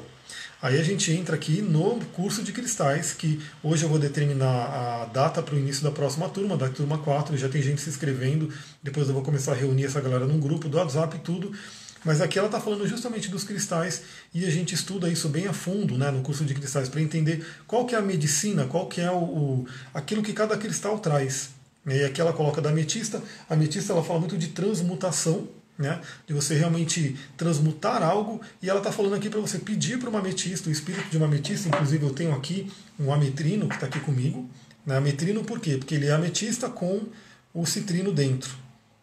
Aí 0.60 0.78
a 0.78 0.82
gente 0.82 1.10
entra 1.10 1.36
aqui 1.36 1.62
no 1.62 1.98
curso 2.12 2.42
de 2.42 2.52
cristais, 2.52 3.14
que 3.14 3.40
hoje 3.62 3.84
eu 3.84 3.88
vou 3.88 3.98
determinar 3.98 4.46
a 4.46 5.04
data 5.06 5.42
para 5.42 5.54
o 5.54 5.58
início 5.58 5.82
da 5.82 5.90
próxima 5.90 6.28
turma, 6.28 6.54
da 6.54 6.68
turma 6.68 6.98
4, 6.98 7.34
já 7.38 7.48
tem 7.48 7.62
gente 7.62 7.80
se 7.80 7.88
inscrevendo, 7.88 8.52
depois 8.82 9.08
eu 9.08 9.14
vou 9.14 9.22
começar 9.22 9.52
a 9.52 9.54
reunir 9.54 9.86
essa 9.86 10.00
galera 10.00 10.26
num 10.26 10.38
grupo 10.38 10.68
do 10.68 10.76
WhatsApp 10.76 11.16
e 11.16 11.20
tudo. 11.20 11.50
Mas 12.04 12.20
aqui 12.20 12.38
ela 12.38 12.48
está 12.48 12.60
falando 12.60 12.86
justamente 12.86 13.30
dos 13.30 13.42
cristais 13.42 14.02
e 14.34 14.44
a 14.44 14.50
gente 14.50 14.74
estuda 14.74 15.08
isso 15.08 15.28
bem 15.28 15.46
a 15.46 15.52
fundo 15.54 15.96
né, 15.96 16.10
no 16.10 16.20
curso 16.20 16.44
de 16.44 16.54
cristais 16.54 16.88
para 16.88 17.00
entender 17.00 17.44
qual 17.66 17.86
que 17.86 17.94
é 17.94 17.98
a 17.98 18.02
medicina, 18.02 18.66
qual 18.66 18.86
que 18.86 19.00
é 19.00 19.10
o, 19.10 19.16
o, 19.16 19.66
aquilo 19.94 20.22
que 20.22 20.32
cada 20.32 20.56
cristal 20.56 20.98
traz. 20.98 21.57
E 21.86 22.04
aqui 22.04 22.20
ela 22.20 22.32
coloca 22.32 22.60
da 22.60 22.70
ametista. 22.70 23.22
A 23.48 23.54
ametista 23.54 23.92
ela 23.92 24.02
fala 24.02 24.20
muito 24.20 24.36
de 24.36 24.48
transmutação, 24.48 25.48
né, 25.78 26.00
de 26.26 26.34
você 26.34 26.54
realmente 26.54 27.16
transmutar 27.36 28.02
algo, 28.02 28.40
e 28.60 28.68
ela 28.68 28.80
está 28.80 28.90
falando 28.90 29.14
aqui 29.14 29.30
para 29.30 29.40
você 29.40 29.58
pedir 29.58 29.98
para 29.98 30.10
uma 30.10 30.18
ametista, 30.18 30.68
o 30.68 30.72
espírito 30.72 31.08
de 31.08 31.16
uma 31.16 31.26
ametista, 31.26 31.68
inclusive 31.68 32.04
eu 32.04 32.10
tenho 32.12 32.34
aqui 32.34 32.70
um 32.98 33.12
ametrino 33.12 33.68
que 33.68 33.74
está 33.74 33.86
aqui 33.86 34.00
comigo. 34.00 34.48
Né, 34.84 34.96
ametrino 34.96 35.44
por 35.44 35.60
quê? 35.60 35.76
Porque 35.76 35.94
ele 35.94 36.06
é 36.06 36.12
ametista 36.12 36.68
com 36.68 37.02
o 37.54 37.64
citrino 37.64 38.12
dentro. 38.12 38.50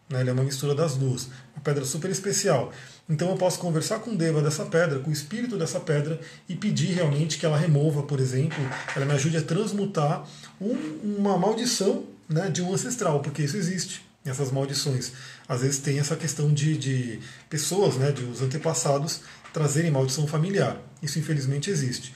Né, 0.08 0.20
ele 0.20 0.30
é 0.30 0.32
uma 0.32 0.44
mistura 0.44 0.74
das 0.74 0.96
duas. 0.96 1.28
Uma 1.54 1.62
pedra 1.64 1.84
super 1.84 2.10
especial. 2.10 2.72
Então 3.08 3.30
eu 3.30 3.36
posso 3.36 3.58
conversar 3.58 4.00
com 4.00 4.10
o 4.10 4.16
Deva 4.16 4.42
dessa 4.42 4.66
pedra, 4.66 4.98
com 4.98 5.10
o 5.10 5.12
espírito 5.12 5.56
dessa 5.56 5.80
pedra, 5.80 6.20
e 6.48 6.54
pedir 6.56 6.92
realmente 6.92 7.38
que 7.38 7.46
ela 7.46 7.56
remova, 7.56 8.02
por 8.02 8.20
exemplo, 8.20 8.58
ela 8.94 9.06
me 9.06 9.12
ajude 9.12 9.36
a 9.36 9.42
transmutar 9.42 10.28
um, 10.60 10.74
uma 11.18 11.38
maldição 11.38 12.04
né, 12.28 12.50
de 12.50 12.62
um 12.62 12.72
ancestral, 12.72 13.20
porque 13.20 13.42
isso 13.42 13.56
existe 13.56 14.06
essas 14.30 14.50
maldições. 14.50 15.12
Às 15.48 15.62
vezes 15.62 15.78
tem 15.78 15.98
essa 15.98 16.16
questão 16.16 16.52
de, 16.52 16.76
de 16.76 17.20
pessoas, 17.48 17.96
né, 17.96 18.10
de 18.10 18.24
os 18.24 18.42
antepassados, 18.42 19.20
trazerem 19.52 19.90
maldição 19.90 20.26
familiar. 20.26 20.78
Isso 21.02 21.18
infelizmente 21.18 21.70
existe. 21.70 22.14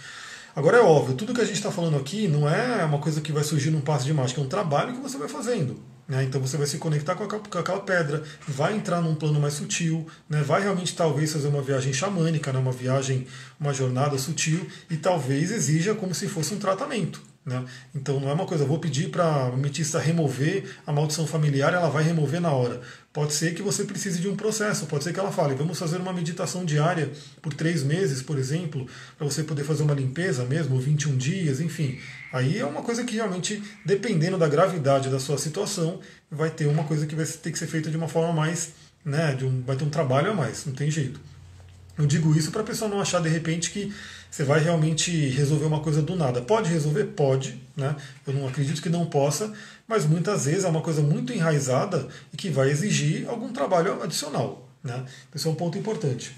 Agora 0.54 0.78
é 0.78 0.80
óbvio, 0.80 1.14
tudo 1.14 1.32
que 1.32 1.40
a 1.40 1.44
gente 1.44 1.56
está 1.56 1.70
falando 1.70 1.96
aqui 1.96 2.26
não 2.26 2.48
é 2.48 2.84
uma 2.84 2.98
coisa 2.98 3.20
que 3.20 3.30
vai 3.30 3.44
surgir 3.44 3.70
num 3.70 3.80
passo 3.80 4.04
de 4.04 4.12
mágica, 4.12 4.40
é 4.40 4.44
um 4.44 4.48
trabalho 4.48 4.94
que 4.94 5.00
você 5.00 5.16
vai 5.16 5.28
fazendo. 5.28 5.80
Né? 6.08 6.24
Então 6.24 6.40
você 6.40 6.56
vai 6.56 6.66
se 6.66 6.76
conectar 6.76 7.14
com 7.14 7.22
aquela, 7.22 7.40
com 7.40 7.58
aquela, 7.58 7.80
pedra, 7.80 8.24
vai 8.48 8.74
entrar 8.74 9.00
num 9.00 9.14
plano 9.14 9.38
mais 9.38 9.54
sutil, 9.54 10.04
né? 10.28 10.42
vai 10.42 10.60
realmente 10.60 10.96
talvez 10.96 11.32
fazer 11.32 11.46
uma 11.46 11.62
viagem 11.62 11.92
xamânica, 11.92 12.52
né? 12.52 12.58
uma 12.58 12.72
viagem, 12.72 13.28
uma 13.60 13.72
jornada 13.72 14.18
sutil, 14.18 14.66
e 14.90 14.96
talvez 14.96 15.52
exija 15.52 15.94
como 15.94 16.12
se 16.12 16.26
fosse 16.26 16.52
um 16.52 16.58
tratamento. 16.58 17.22
Né? 17.50 17.64
Então 17.92 18.20
não 18.20 18.30
é 18.30 18.32
uma 18.32 18.46
coisa, 18.46 18.64
vou 18.64 18.78
pedir 18.78 19.10
para 19.10 19.24
a 19.24 19.46
ametista 19.48 19.98
remover 19.98 20.64
a 20.86 20.92
maldição 20.92 21.26
familiar, 21.26 21.74
ela 21.74 21.88
vai 21.88 22.04
remover 22.04 22.40
na 22.40 22.52
hora. 22.52 22.80
Pode 23.12 23.32
ser 23.32 23.54
que 23.54 23.60
você 23.60 23.82
precise 23.82 24.20
de 24.20 24.28
um 24.28 24.36
processo, 24.36 24.86
pode 24.86 25.02
ser 25.02 25.12
que 25.12 25.18
ela 25.18 25.32
fale, 25.32 25.56
vamos 25.56 25.76
fazer 25.76 25.96
uma 25.96 26.12
meditação 26.12 26.64
diária 26.64 27.10
por 27.42 27.52
três 27.52 27.82
meses, 27.82 28.22
por 28.22 28.38
exemplo, 28.38 28.86
para 29.18 29.26
você 29.26 29.42
poder 29.42 29.64
fazer 29.64 29.82
uma 29.82 29.94
limpeza 29.94 30.44
mesmo, 30.44 30.78
21 30.78 31.16
dias, 31.16 31.60
enfim. 31.60 31.98
Aí 32.32 32.56
é 32.56 32.64
uma 32.64 32.82
coisa 32.82 33.02
que 33.02 33.16
realmente, 33.16 33.60
dependendo 33.84 34.38
da 34.38 34.46
gravidade 34.46 35.10
da 35.10 35.18
sua 35.18 35.36
situação, 35.36 35.98
vai 36.30 36.50
ter 36.50 36.66
uma 36.66 36.84
coisa 36.84 37.04
que 37.04 37.16
vai 37.16 37.26
ter 37.26 37.50
que 37.50 37.58
ser 37.58 37.66
feita 37.66 37.90
de 37.90 37.96
uma 37.96 38.06
forma 38.06 38.32
mais, 38.32 38.74
né, 39.04 39.36
um, 39.42 39.60
vai 39.62 39.74
ter 39.74 39.82
um 39.82 39.90
trabalho 39.90 40.30
a 40.30 40.34
mais, 40.34 40.64
não 40.64 40.72
tem 40.72 40.88
jeito. 40.88 41.20
Eu 41.98 42.06
digo 42.06 42.32
isso 42.36 42.52
para 42.52 42.62
a 42.62 42.64
pessoa 42.64 42.88
não 42.88 43.00
achar 43.00 43.20
de 43.20 43.28
repente 43.28 43.72
que 43.72 43.92
você 44.30 44.44
vai 44.44 44.60
realmente 44.60 45.10
resolver 45.28 45.64
uma 45.64 45.80
coisa 45.80 46.00
do 46.00 46.14
nada. 46.14 46.40
Pode 46.40 46.70
resolver? 46.70 47.04
Pode. 47.04 47.60
Né? 47.76 47.96
Eu 48.26 48.32
não 48.32 48.46
acredito 48.46 48.80
que 48.80 48.88
não 48.88 49.06
possa, 49.06 49.52
mas 49.88 50.06
muitas 50.06 50.44
vezes 50.44 50.64
é 50.64 50.68
uma 50.68 50.82
coisa 50.82 51.02
muito 51.02 51.32
enraizada 51.32 52.06
e 52.32 52.36
que 52.36 52.48
vai 52.48 52.70
exigir 52.70 53.28
algum 53.28 53.52
trabalho 53.52 54.02
adicional. 54.02 54.68
Né? 54.84 55.04
Esse 55.34 55.46
é 55.46 55.50
um 55.50 55.54
ponto 55.54 55.76
importante. 55.76 56.34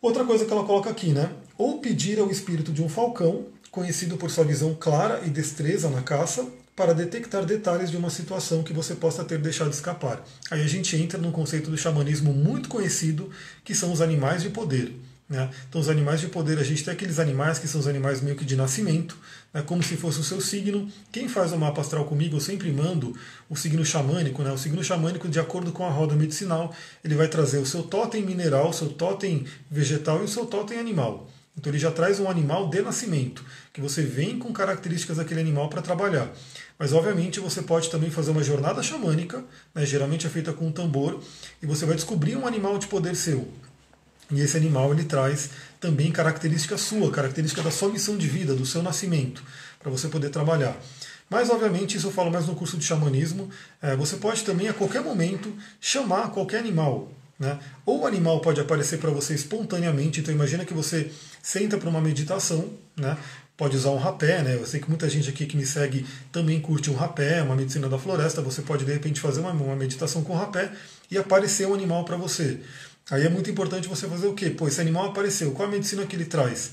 Outra 0.00 0.24
coisa 0.24 0.44
que 0.44 0.52
ela 0.52 0.64
coloca 0.64 0.88
aqui, 0.88 1.12
né? 1.12 1.30
Ou 1.58 1.78
pedir 1.78 2.18
ao 2.18 2.30
espírito 2.30 2.72
de 2.72 2.82
um 2.82 2.88
falcão, 2.88 3.46
conhecido 3.70 4.16
por 4.16 4.30
sua 4.30 4.44
visão 4.44 4.74
clara 4.74 5.20
e 5.26 5.28
destreza 5.28 5.90
na 5.90 6.00
caça, 6.00 6.46
para 6.74 6.94
detectar 6.94 7.44
detalhes 7.44 7.90
de 7.90 7.98
uma 7.98 8.08
situação 8.08 8.62
que 8.62 8.72
você 8.72 8.94
possa 8.94 9.22
ter 9.22 9.38
deixado 9.38 9.70
escapar. 9.70 10.24
Aí 10.50 10.62
a 10.62 10.66
gente 10.66 10.96
entra 10.96 11.18
num 11.18 11.30
conceito 11.30 11.70
do 11.70 11.76
xamanismo 11.76 12.32
muito 12.32 12.70
conhecido, 12.70 13.28
que 13.62 13.74
são 13.74 13.92
os 13.92 14.00
animais 14.00 14.42
de 14.42 14.48
poder. 14.48 14.94
Né? 15.30 15.48
Então, 15.68 15.80
os 15.80 15.88
animais 15.88 16.20
de 16.20 16.26
poder, 16.26 16.58
a 16.58 16.64
gente 16.64 16.82
tem 16.82 16.92
aqueles 16.92 17.20
animais 17.20 17.56
que 17.56 17.68
são 17.68 17.80
os 17.80 17.86
animais 17.86 18.20
meio 18.20 18.34
que 18.34 18.44
de 18.44 18.56
nascimento, 18.56 19.16
né? 19.54 19.62
como 19.62 19.80
se 19.80 19.96
fosse 19.96 20.18
o 20.18 20.24
seu 20.24 20.40
signo. 20.40 20.90
Quem 21.12 21.28
faz 21.28 21.52
o 21.52 21.56
mapa 21.56 21.80
astral 21.80 22.04
comigo, 22.04 22.36
eu 22.36 22.40
sempre 22.40 22.72
mando 22.72 23.16
o 23.48 23.54
signo 23.54 23.84
xamânico. 23.84 24.42
Né? 24.42 24.50
O 24.50 24.58
signo 24.58 24.82
xamânico, 24.82 25.28
de 25.28 25.38
acordo 25.38 25.70
com 25.70 25.86
a 25.86 25.88
roda 25.88 26.16
medicinal, 26.16 26.74
ele 27.04 27.14
vai 27.14 27.28
trazer 27.28 27.58
o 27.58 27.66
seu 27.66 27.84
totem 27.84 28.26
mineral, 28.26 28.70
o 28.70 28.72
seu 28.72 28.88
totem 28.88 29.46
vegetal 29.70 30.20
e 30.20 30.24
o 30.24 30.28
seu 30.28 30.46
totem 30.46 30.80
animal. 30.80 31.30
Então, 31.56 31.70
ele 31.70 31.78
já 31.78 31.92
traz 31.92 32.18
um 32.18 32.28
animal 32.28 32.68
de 32.68 32.82
nascimento, 32.82 33.44
que 33.72 33.80
você 33.80 34.02
vem 34.02 34.38
com 34.38 34.52
características 34.52 35.18
daquele 35.18 35.40
animal 35.40 35.68
para 35.68 35.82
trabalhar. 35.82 36.32
Mas, 36.76 36.92
obviamente, 36.92 37.38
você 37.38 37.62
pode 37.62 37.88
também 37.90 38.10
fazer 38.10 38.30
uma 38.30 38.42
jornada 38.42 38.82
xamânica, 38.82 39.44
né, 39.74 39.84
geralmente 39.84 40.26
é 40.26 40.30
feita 40.30 40.52
com 40.52 40.68
um 40.68 40.72
tambor, 40.72 41.22
e 41.62 41.66
você 41.66 41.84
vai 41.84 41.94
descobrir 41.94 42.34
um 42.34 42.46
animal 42.46 42.78
de 42.78 42.86
poder 42.86 43.14
seu. 43.14 43.46
E 44.30 44.40
esse 44.40 44.56
animal 44.56 44.92
ele 44.92 45.04
traz 45.04 45.50
também 45.80 46.12
característica 46.12 46.76
sua, 46.78 47.10
característica 47.10 47.62
da 47.62 47.70
sua 47.70 47.88
missão 47.88 48.16
de 48.16 48.26
vida, 48.26 48.54
do 48.54 48.66
seu 48.66 48.82
nascimento, 48.82 49.42
para 49.78 49.90
você 49.90 50.08
poder 50.08 50.30
trabalhar. 50.30 50.76
Mas, 51.28 51.48
obviamente, 51.48 51.96
isso 51.96 52.08
eu 52.08 52.12
falo 52.12 52.30
mais 52.30 52.46
no 52.46 52.56
curso 52.56 52.76
de 52.76 52.84
xamanismo. 52.84 53.48
É, 53.80 53.94
você 53.94 54.16
pode 54.16 54.42
também, 54.42 54.68
a 54.68 54.74
qualquer 54.74 55.00
momento, 55.00 55.52
chamar 55.80 56.30
qualquer 56.30 56.58
animal. 56.58 57.12
Né? 57.38 57.58
Ou 57.86 58.00
o 58.00 58.06
animal 58.06 58.40
pode 58.40 58.60
aparecer 58.60 58.98
para 58.98 59.10
você 59.10 59.34
espontaneamente. 59.34 60.20
Então, 60.20 60.34
imagina 60.34 60.64
que 60.64 60.74
você 60.74 61.10
senta 61.40 61.78
para 61.78 61.88
uma 61.88 62.00
meditação, 62.00 62.68
né? 62.96 63.16
pode 63.60 63.76
usar 63.76 63.90
um 63.90 63.98
rapé, 63.98 64.42
né? 64.42 64.54
Eu 64.54 64.64
sei 64.64 64.80
que 64.80 64.88
muita 64.88 65.06
gente 65.06 65.28
aqui 65.28 65.44
que 65.44 65.54
me 65.54 65.66
segue 65.66 66.06
também 66.32 66.58
curte 66.58 66.90
um 66.90 66.94
rapé, 66.94 67.42
uma 67.42 67.54
medicina 67.54 67.90
da 67.90 67.98
floresta. 67.98 68.40
Você 68.40 68.62
pode 68.62 68.86
de 68.86 68.92
repente 68.92 69.20
fazer 69.20 69.40
uma, 69.40 69.50
uma 69.50 69.76
meditação 69.76 70.24
com 70.24 70.34
rapé 70.34 70.72
e 71.10 71.18
aparecer 71.18 71.68
um 71.68 71.74
animal 71.74 72.02
para 72.06 72.16
você. 72.16 72.58
Aí 73.10 73.24
é 73.24 73.28
muito 73.28 73.50
importante 73.50 73.88
você 73.88 74.08
fazer 74.08 74.26
o 74.26 74.34
quê? 74.34 74.50
Pô, 74.50 74.68
esse 74.68 74.80
animal 74.80 75.06
apareceu, 75.06 75.52
qual 75.52 75.68
a 75.68 75.70
medicina 75.70 76.06
que 76.06 76.16
ele 76.16 76.24
traz? 76.24 76.72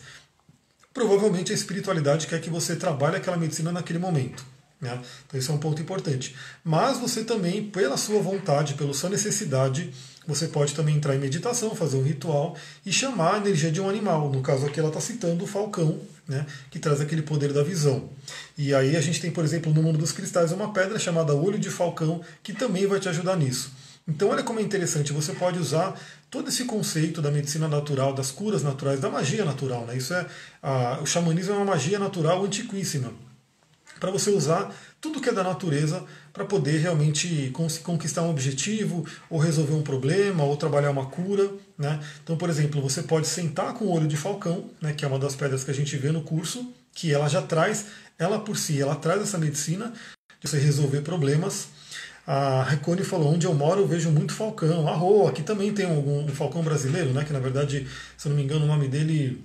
Provavelmente 0.93 1.51
a 1.51 1.55
espiritualidade 1.55 2.27
quer 2.27 2.41
que 2.41 2.49
você 2.49 2.75
trabalhe 2.75 3.17
aquela 3.17 3.37
medicina 3.37 3.71
naquele 3.71 3.99
momento. 3.99 4.43
Né? 4.79 4.99
Então 5.25 5.39
isso 5.39 5.51
é 5.51 5.55
um 5.55 5.57
ponto 5.57 5.81
importante. 5.81 6.35
Mas 6.63 6.97
você 6.97 7.23
também, 7.23 7.69
pela 7.69 7.97
sua 7.97 8.21
vontade, 8.21 8.75
pela 8.75 8.93
sua 8.93 9.09
necessidade, 9.09 9.91
você 10.27 10.47
pode 10.47 10.75
também 10.75 10.95
entrar 10.95 11.15
em 11.15 11.19
meditação, 11.19 11.73
fazer 11.73 11.97
um 11.97 12.03
ritual 12.03 12.55
e 12.85 12.91
chamar 12.91 13.35
a 13.35 13.37
energia 13.37 13.71
de 13.71 13.81
um 13.81 13.89
animal. 13.89 14.29
No 14.29 14.41
caso 14.41 14.65
aqui 14.65 14.79
ela 14.79 14.89
está 14.89 14.99
citando 14.99 15.43
o 15.43 15.47
falcão, 15.47 15.99
né, 16.27 16.45
que 16.69 16.79
traz 16.79 16.99
aquele 16.99 17.21
poder 17.21 17.53
da 17.53 17.63
visão. 17.63 18.09
E 18.57 18.75
aí 18.75 18.95
a 18.95 19.01
gente 19.01 19.21
tem, 19.21 19.31
por 19.31 19.43
exemplo, 19.43 19.73
no 19.73 19.81
mundo 19.81 19.97
dos 19.97 20.11
cristais 20.11 20.51
uma 20.51 20.73
pedra 20.73 20.99
chamada 20.99 21.33
olho 21.33 21.57
de 21.57 21.69
falcão, 21.69 22.21
que 22.43 22.53
também 22.53 22.85
vai 22.85 22.99
te 22.99 23.07
ajudar 23.07 23.37
nisso. 23.37 23.71
Então 24.07 24.29
olha 24.29 24.43
como 24.43 24.59
é 24.59 24.63
interessante, 24.63 25.11
você 25.11 25.33
pode 25.33 25.59
usar 25.59 25.99
todo 26.29 26.47
esse 26.47 26.65
conceito 26.65 27.21
da 27.21 27.29
medicina 27.29 27.67
natural, 27.67 28.13
das 28.13 28.31
curas 28.31 28.63
naturais, 28.63 28.99
da 28.99 29.09
magia 29.09 29.43
natural. 29.43 29.85
Né? 29.85 29.97
Isso 29.97 30.13
é 30.13 30.25
a, 30.63 30.99
o 31.01 31.05
xamanismo 31.05 31.53
é 31.53 31.57
uma 31.57 31.65
magia 31.65 31.99
natural 31.99 32.43
antiquíssima 32.43 33.11
para 33.99 34.11
você 34.11 34.29
usar 34.29 34.73
tudo 35.01 35.21
que 35.21 35.29
é 35.29 35.33
da 35.33 35.43
natureza 35.43 36.03
para 36.33 36.45
poder 36.45 36.77
realmente 36.77 37.51
conquistar 37.83 38.21
um 38.23 38.29
objetivo, 38.29 39.05
ou 39.29 39.39
resolver 39.39 39.73
um 39.73 39.81
problema, 39.81 40.43
ou 40.43 40.55
trabalhar 40.55 40.91
uma 40.91 41.07
cura. 41.07 41.49
Né? 41.77 41.99
Então, 42.23 42.37
por 42.37 42.49
exemplo, 42.49 42.81
você 42.81 43.03
pode 43.03 43.27
sentar 43.27 43.73
com 43.73 43.85
o 43.85 43.91
olho 43.91 44.07
de 44.07 44.17
falcão, 44.17 44.69
né, 44.81 44.93
que 44.93 45.03
é 45.03 45.07
uma 45.07 45.19
das 45.19 45.35
pedras 45.35 45.63
que 45.63 45.71
a 45.71 45.73
gente 45.73 45.95
vê 45.97 46.11
no 46.11 46.21
curso, 46.21 46.71
que 46.93 47.13
ela 47.13 47.27
já 47.27 47.41
traz, 47.41 47.85
ela 48.17 48.39
por 48.39 48.57
si, 48.57 48.81
ela 48.81 48.95
traz 48.95 49.21
essa 49.21 49.37
medicina 49.37 49.93
de 50.39 50.49
você 50.49 50.59
resolver 50.59 51.01
problemas. 51.01 51.67
A 52.27 52.61
Recone 52.61 53.05
falou, 53.05 53.33
onde 53.33 53.47
eu 53.47 53.53
moro 53.53 53.79
eu 53.79 53.87
vejo 53.87 54.11
muito 54.11 54.33
falcão. 54.33 54.85
Arro, 54.85 55.27
aqui 55.27 55.41
também 55.41 55.73
tem 55.73 55.85
algum, 55.85 56.25
um 56.25 56.27
falcão 56.27 56.61
brasileiro, 56.61 57.13
né, 57.13 57.23
que 57.23 57.31
na 57.31 57.39
verdade, 57.39 57.87
se 58.17 58.27
eu 58.27 58.31
não 58.31 58.35
me 58.35 58.43
engano, 58.43 58.65
o 58.65 58.67
nome 58.67 58.89
dele, 58.89 59.41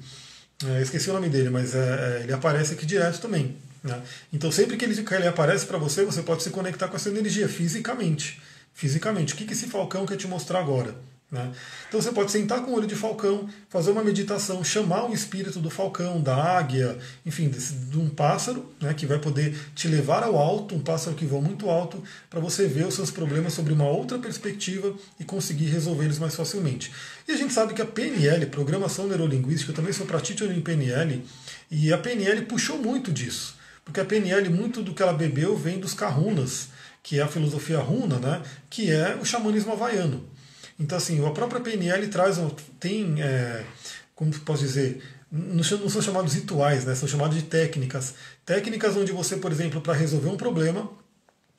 é, 0.66 0.82
esqueci 0.82 1.08
o 1.08 1.12
nome 1.12 1.28
dele, 1.28 1.48
mas 1.48 1.76
é, 1.76 1.78
é, 1.78 2.22
ele 2.24 2.32
aparece 2.32 2.74
aqui 2.74 2.84
direto 2.84 3.20
também. 3.20 3.54
Né? 3.84 4.02
Então, 4.32 4.50
sempre 4.50 4.76
que 4.76 4.84
ele, 4.84 4.98
ele 4.98 5.28
aparece 5.28 5.64
para 5.64 5.78
você, 5.78 6.04
você 6.04 6.22
pode 6.22 6.42
se 6.42 6.50
conectar 6.50 6.88
com 6.88 6.96
essa 6.96 7.08
energia 7.08 7.48
fisicamente. 7.48 8.42
Fisicamente. 8.74 9.34
O 9.34 9.36
que, 9.36 9.44
que 9.44 9.52
esse 9.52 9.66
falcão 9.66 10.04
quer 10.04 10.16
te 10.16 10.26
mostrar 10.26 10.58
agora? 10.58 10.92
Né? 11.32 11.50
Então 11.88 12.00
você 12.00 12.12
pode 12.12 12.30
sentar 12.30 12.60
com 12.60 12.72
o 12.72 12.74
olho 12.74 12.86
de 12.86 12.94
falcão, 12.94 13.48
fazer 13.70 13.90
uma 13.90 14.04
meditação, 14.04 14.62
chamar 14.62 15.08
o 15.08 15.14
espírito 15.14 15.60
do 15.60 15.70
falcão, 15.70 16.20
da 16.20 16.36
águia, 16.36 16.98
enfim, 17.24 17.48
desse, 17.48 17.72
de 17.72 17.98
um 17.98 18.10
pássaro 18.10 18.70
né, 18.78 18.92
que 18.92 19.06
vai 19.06 19.18
poder 19.18 19.58
te 19.74 19.88
levar 19.88 20.22
ao 20.22 20.36
alto, 20.36 20.74
um 20.74 20.80
pássaro 20.80 21.16
que 21.16 21.24
voa 21.24 21.40
muito 21.40 21.70
alto, 21.70 22.04
para 22.28 22.38
você 22.38 22.66
ver 22.66 22.86
os 22.86 22.92
seus 22.92 23.10
problemas 23.10 23.54
sobre 23.54 23.72
uma 23.72 23.88
outra 23.88 24.18
perspectiva 24.18 24.94
e 25.18 25.24
conseguir 25.24 25.70
resolver 25.70 26.04
eles 26.04 26.18
mais 26.18 26.36
facilmente. 26.36 26.92
E 27.26 27.32
a 27.32 27.36
gente 27.36 27.54
sabe 27.54 27.72
que 27.72 27.80
a 27.80 27.86
PNL, 27.86 28.44
Programação 28.46 29.06
Neurolinguística, 29.06 29.72
eu 29.72 29.76
também 29.76 29.94
sou 29.94 30.04
practitioner 30.04 30.54
em 30.54 30.60
PNL, 30.60 31.24
e 31.70 31.90
a 31.90 31.96
PNL 31.96 32.42
puxou 32.42 32.76
muito 32.76 33.10
disso. 33.10 33.56
Porque 33.86 34.00
a 34.00 34.04
PNL, 34.04 34.50
muito 34.50 34.82
do 34.82 34.92
que 34.92 35.02
ela 35.02 35.14
bebeu, 35.14 35.56
vem 35.56 35.80
dos 35.80 35.94
kahunas, 35.94 36.68
que 37.02 37.18
é 37.18 37.22
a 37.22 37.28
filosofia 37.28 37.78
runa, 37.78 38.18
né, 38.18 38.42
que 38.68 38.90
é 38.90 39.16
o 39.16 39.24
xamanismo 39.24 39.72
havaiano. 39.72 40.30
Então, 40.82 40.98
assim, 40.98 41.24
a 41.24 41.30
própria 41.30 41.60
PNL 41.60 42.08
traz, 42.08 42.40
tem, 42.80 43.22
é, 43.22 43.64
como 44.16 44.36
posso 44.40 44.62
dizer, 44.64 45.00
não 45.30 45.62
são 45.62 46.02
chamados 46.02 46.34
rituais, 46.34 46.84
né, 46.84 46.94
são 46.96 47.08
chamados 47.08 47.36
de 47.36 47.44
técnicas. 47.44 48.14
Técnicas 48.44 48.96
onde 48.96 49.12
você, 49.12 49.36
por 49.36 49.52
exemplo, 49.52 49.80
para 49.80 49.94
resolver 49.94 50.28
um 50.28 50.36
problema, 50.36 50.90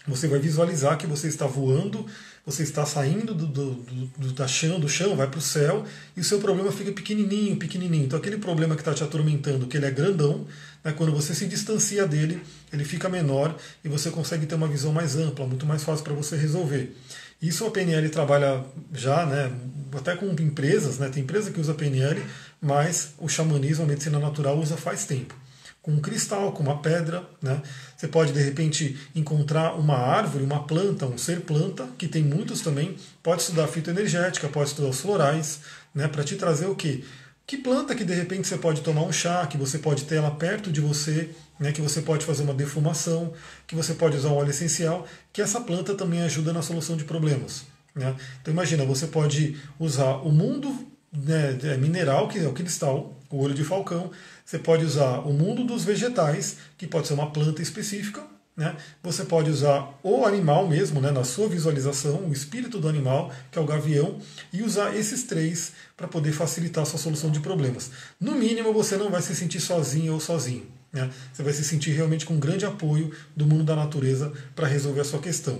Você 0.05 0.27
vai 0.27 0.37
visualizar 0.37 0.97
que 0.97 1.07
você 1.07 1.29
está 1.29 1.47
voando, 1.47 2.05
você 2.45 2.63
está 2.63 2.85
saindo 2.85 3.33
do, 3.33 3.47
do, 3.47 3.73
do, 3.73 4.33
do 4.33 4.47
chão, 4.47 4.79
do 4.79 4.89
chão, 4.89 5.15
vai 5.15 5.27
para 5.27 5.37
o 5.37 5.41
céu, 5.41 5.85
e 6.15 6.19
o 6.19 6.23
seu 6.23 6.39
problema 6.39 6.71
fica 6.71 6.91
pequenininho, 6.91 7.55
pequenininho. 7.55 8.05
Então 8.05 8.19
aquele 8.19 8.37
problema 8.37 8.75
que 8.75 8.81
está 8.81 8.93
te 8.93 9.03
atormentando, 9.03 9.65
que 9.65 9.77
ele 9.77 9.85
é 9.85 9.91
grandão, 9.91 10.45
né, 10.83 10.91
quando 10.91 11.13
você 11.13 11.33
se 11.33 11.45
distancia 11.45 12.05
dele, 12.05 12.41
ele 12.71 12.83
fica 12.83 13.07
menor 13.07 13.55
e 13.83 13.87
você 13.87 14.09
consegue 14.09 14.45
ter 14.45 14.55
uma 14.55 14.67
visão 14.67 14.91
mais 14.91 15.15
ampla, 15.15 15.47
muito 15.47 15.65
mais 15.65 15.83
fácil 15.83 16.03
para 16.03 16.13
você 16.13 16.35
resolver. 16.35 16.93
Isso 17.41 17.65
a 17.65 17.71
PNL 17.71 18.09
trabalha 18.09 18.63
já, 18.91 19.25
né, 19.25 19.51
até 19.93 20.15
com 20.15 20.25
empresas, 20.41 20.99
né, 20.99 21.07
tem 21.07 21.23
empresa 21.23 21.49
que 21.49 21.61
usa 21.61 21.73
PNL, 21.73 22.21
mas 22.61 23.13
o 23.17 23.29
xamanismo, 23.29 23.85
a 23.85 23.87
medicina 23.87 24.19
natural 24.19 24.59
usa 24.59 24.75
faz 24.75 25.05
tempo 25.05 25.42
com 25.83 25.91
um 25.91 25.99
cristal, 25.99 26.53
com 26.53 26.63
uma 26.63 26.81
pedra. 26.81 27.23
Né? 27.41 27.61
Você 27.95 28.07
pode, 28.07 28.31
de 28.31 28.41
repente, 28.41 28.97
encontrar 29.13 29.75
uma 29.75 29.97
árvore, 29.97 30.43
uma 30.43 30.63
planta, 30.63 31.05
um 31.05 31.17
ser 31.17 31.41
planta, 31.41 31.87
que 31.97 32.07
tem 32.07 32.23
muitos 32.23 32.61
também. 32.61 32.95
Pode 33.21 33.41
estudar 33.41 33.67
fitoenergética, 33.67 34.47
pode 34.47 34.69
estudar 34.69 34.89
os 34.89 35.01
florais, 35.01 35.59
né? 35.93 36.07
para 36.07 36.23
te 36.23 36.35
trazer 36.37 36.67
o 36.67 36.75
quê? 36.75 37.03
Que 37.45 37.57
planta 37.57 37.93
que 37.93 38.05
de 38.05 38.13
repente 38.13 38.47
você 38.47 38.57
pode 38.57 38.79
tomar 38.81 39.01
um 39.01 39.11
chá, 39.11 39.45
que 39.45 39.57
você 39.57 39.77
pode 39.77 40.05
ter 40.05 40.15
ela 40.15 40.31
perto 40.31 40.71
de 40.71 40.79
você, 40.79 41.29
né, 41.59 41.73
que 41.73 41.81
você 41.81 42.01
pode 42.01 42.25
fazer 42.25 42.43
uma 42.43 42.53
defumação, 42.53 43.33
que 43.67 43.75
você 43.75 43.93
pode 43.93 44.15
usar 44.15 44.29
um 44.29 44.37
óleo 44.37 44.51
essencial, 44.51 45.05
que 45.33 45.41
essa 45.41 45.59
planta 45.59 45.93
também 45.93 46.21
ajuda 46.21 46.53
na 46.53 46.61
solução 46.61 46.95
de 46.95 47.03
problemas. 47.03 47.65
Né? 47.93 48.15
Então 48.41 48.53
imagina, 48.53 48.85
você 48.85 49.07
pode 49.07 49.57
usar 49.77 50.25
o 50.25 50.31
mundo 50.31 50.87
né, 51.11 51.57
é 51.63 51.77
mineral, 51.77 52.27
que 52.27 52.39
é 52.39 52.47
o 52.47 52.53
cristal, 52.53 53.13
o 53.35 53.41
olho 53.41 53.53
de 53.53 53.63
falcão, 53.63 54.11
você 54.45 54.59
pode 54.59 54.85
usar 54.85 55.19
o 55.27 55.33
mundo 55.33 55.63
dos 55.63 55.83
vegetais, 55.83 56.57
que 56.77 56.85
pode 56.85 57.07
ser 57.07 57.15
uma 57.15 57.31
planta 57.31 57.61
específica. 57.61 58.23
Né? 58.55 58.77
Você 59.01 59.25
pode 59.25 59.49
usar 59.49 59.99
o 60.03 60.25
animal 60.25 60.67
mesmo, 60.67 61.01
né, 61.01 61.09
na 61.09 61.23
sua 61.23 61.49
visualização, 61.49 62.27
o 62.27 62.31
espírito 62.31 62.79
do 62.79 62.87
animal, 62.87 63.31
que 63.51 63.57
é 63.57 63.61
o 63.61 63.65
gavião, 63.65 64.19
e 64.51 64.61
usar 64.61 64.95
esses 64.95 65.23
três 65.23 65.71
para 65.97 66.07
poder 66.07 66.33
facilitar 66.33 66.83
a 66.83 66.85
sua 66.85 66.99
solução 66.99 67.31
de 67.31 67.39
problemas. 67.39 67.89
No 68.19 68.33
mínimo, 68.33 68.71
você 68.71 68.95
não 68.95 69.09
vai 69.09 69.23
se 69.23 69.35
sentir 69.35 69.59
sozinho 69.59 70.13
ou 70.13 70.19
sozinho. 70.19 70.67
Né? 70.93 71.09
Você 71.33 71.41
vai 71.41 71.51
se 71.51 71.63
sentir 71.63 71.89
realmente 71.91 72.23
com 72.23 72.37
grande 72.37 72.65
apoio 72.65 73.11
do 73.35 73.47
mundo 73.47 73.63
da 73.63 73.75
natureza 73.75 74.31
para 74.55 74.67
resolver 74.67 75.01
a 75.01 75.03
sua 75.03 75.19
questão. 75.19 75.59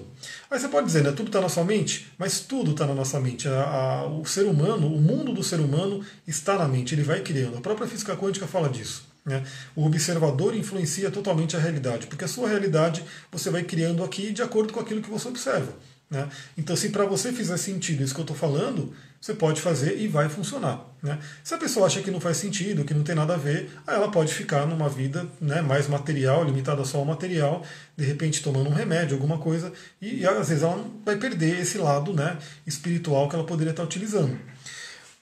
Aí 0.49 0.59
você 0.59 0.67
pode 0.67 0.85
dizer, 0.85 1.03
né, 1.03 1.11
tudo 1.11 1.27
está 1.27 1.41
na 1.41 1.49
sua 1.49 1.63
mente, 1.63 2.13
mas 2.19 2.41
tudo 2.41 2.71
está 2.71 2.85
na 2.85 2.93
nossa 2.93 3.19
mente. 3.19 3.47
A, 3.47 3.63
a, 3.63 4.07
o 4.07 4.23
ser 4.25 4.45
humano, 4.45 4.85
o 4.87 5.01
mundo 5.01 5.33
do 5.33 5.43
ser 5.43 5.59
humano 5.59 6.05
está 6.27 6.55
na 6.57 6.67
mente, 6.67 6.93
ele 6.93 7.01
vai 7.01 7.21
criando. 7.21 7.57
A 7.57 7.61
própria 7.61 7.87
física 7.87 8.15
quântica 8.15 8.45
fala 8.45 8.69
disso. 8.69 9.11
Né? 9.25 9.43
O 9.75 9.85
observador 9.85 10.55
influencia 10.55 11.09
totalmente 11.09 11.55
a 11.55 11.59
realidade, 11.59 12.05
porque 12.05 12.25
a 12.25 12.27
sua 12.27 12.47
realidade 12.47 13.03
você 13.31 13.49
vai 13.49 13.63
criando 13.63 14.03
aqui 14.03 14.31
de 14.31 14.43
acordo 14.43 14.71
com 14.71 14.79
aquilo 14.79 15.01
que 15.01 15.09
você 15.09 15.27
observa. 15.27 15.73
Né? 16.11 16.29
Então, 16.55 16.75
se 16.75 16.89
para 16.89 17.05
você 17.05 17.33
fizer 17.33 17.57
sentido 17.57 18.03
isso 18.03 18.13
que 18.13 18.19
eu 18.19 18.23
estou 18.23 18.37
falando, 18.37 18.93
você 19.23 19.33
pode 19.33 19.61
fazer 19.61 19.97
e 19.97 20.05
vai 20.05 20.27
funcionar. 20.27 20.85
Né? 21.01 21.17
Se 21.45 21.53
a 21.53 21.57
pessoa 21.57 21.85
acha 21.85 22.01
que 22.01 22.11
não 22.11 22.19
faz 22.19 22.35
sentido, 22.35 22.83
que 22.83 22.93
não 22.93 23.03
tem 23.03 23.15
nada 23.15 23.35
a 23.35 23.37
ver, 23.37 23.71
aí 23.87 23.95
ela 23.95 24.11
pode 24.11 24.33
ficar 24.33 24.65
numa 24.67 24.89
vida 24.89 25.25
né, 25.39 25.61
mais 25.61 25.87
material, 25.87 26.43
limitada 26.43 26.83
só 26.83 26.97
ao 26.97 27.05
material, 27.05 27.63
de 27.95 28.03
repente 28.03 28.43
tomando 28.43 28.69
um 28.69 28.73
remédio, 28.73 29.15
alguma 29.15 29.37
coisa, 29.37 29.71
e, 30.01 30.17
e 30.17 30.27
às 30.27 30.49
vezes 30.49 30.61
ela 30.61 30.85
vai 31.05 31.15
perder 31.15 31.57
esse 31.61 31.77
lado 31.77 32.11
né, 32.11 32.37
espiritual 32.67 33.29
que 33.29 33.35
ela 33.35 33.45
poderia 33.45 33.71
estar 33.71 33.83
utilizando. 33.83 34.37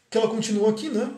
Que 0.10 0.18
ela 0.18 0.28
continua 0.28 0.72
aqui, 0.72 0.90
né? 0.90 1.12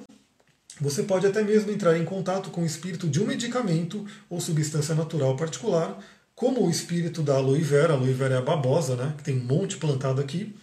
Você 0.82 1.04
pode 1.04 1.26
até 1.26 1.42
mesmo 1.42 1.72
entrar 1.72 1.98
em 1.98 2.04
contato 2.04 2.50
com 2.50 2.64
o 2.64 2.66
espírito 2.66 3.08
de 3.08 3.22
um 3.22 3.26
medicamento 3.26 4.06
ou 4.30 4.42
substância 4.42 4.94
natural 4.94 5.38
particular 5.38 6.00
como 6.36 6.66
o 6.66 6.70
espírito 6.70 7.22
da 7.22 7.36
aloe 7.36 7.62
vera, 7.62 7.94
a 7.94 7.96
aloe 7.96 8.12
vera 8.12 8.36
é 8.36 8.38
a 8.40 8.42
babosa, 8.42 8.98
né, 8.98 9.14
que 9.18 9.24
tem 9.24 9.38
um 9.38 9.46
monte 9.46 9.78
plantado 9.78 10.20
aqui, 10.20 10.54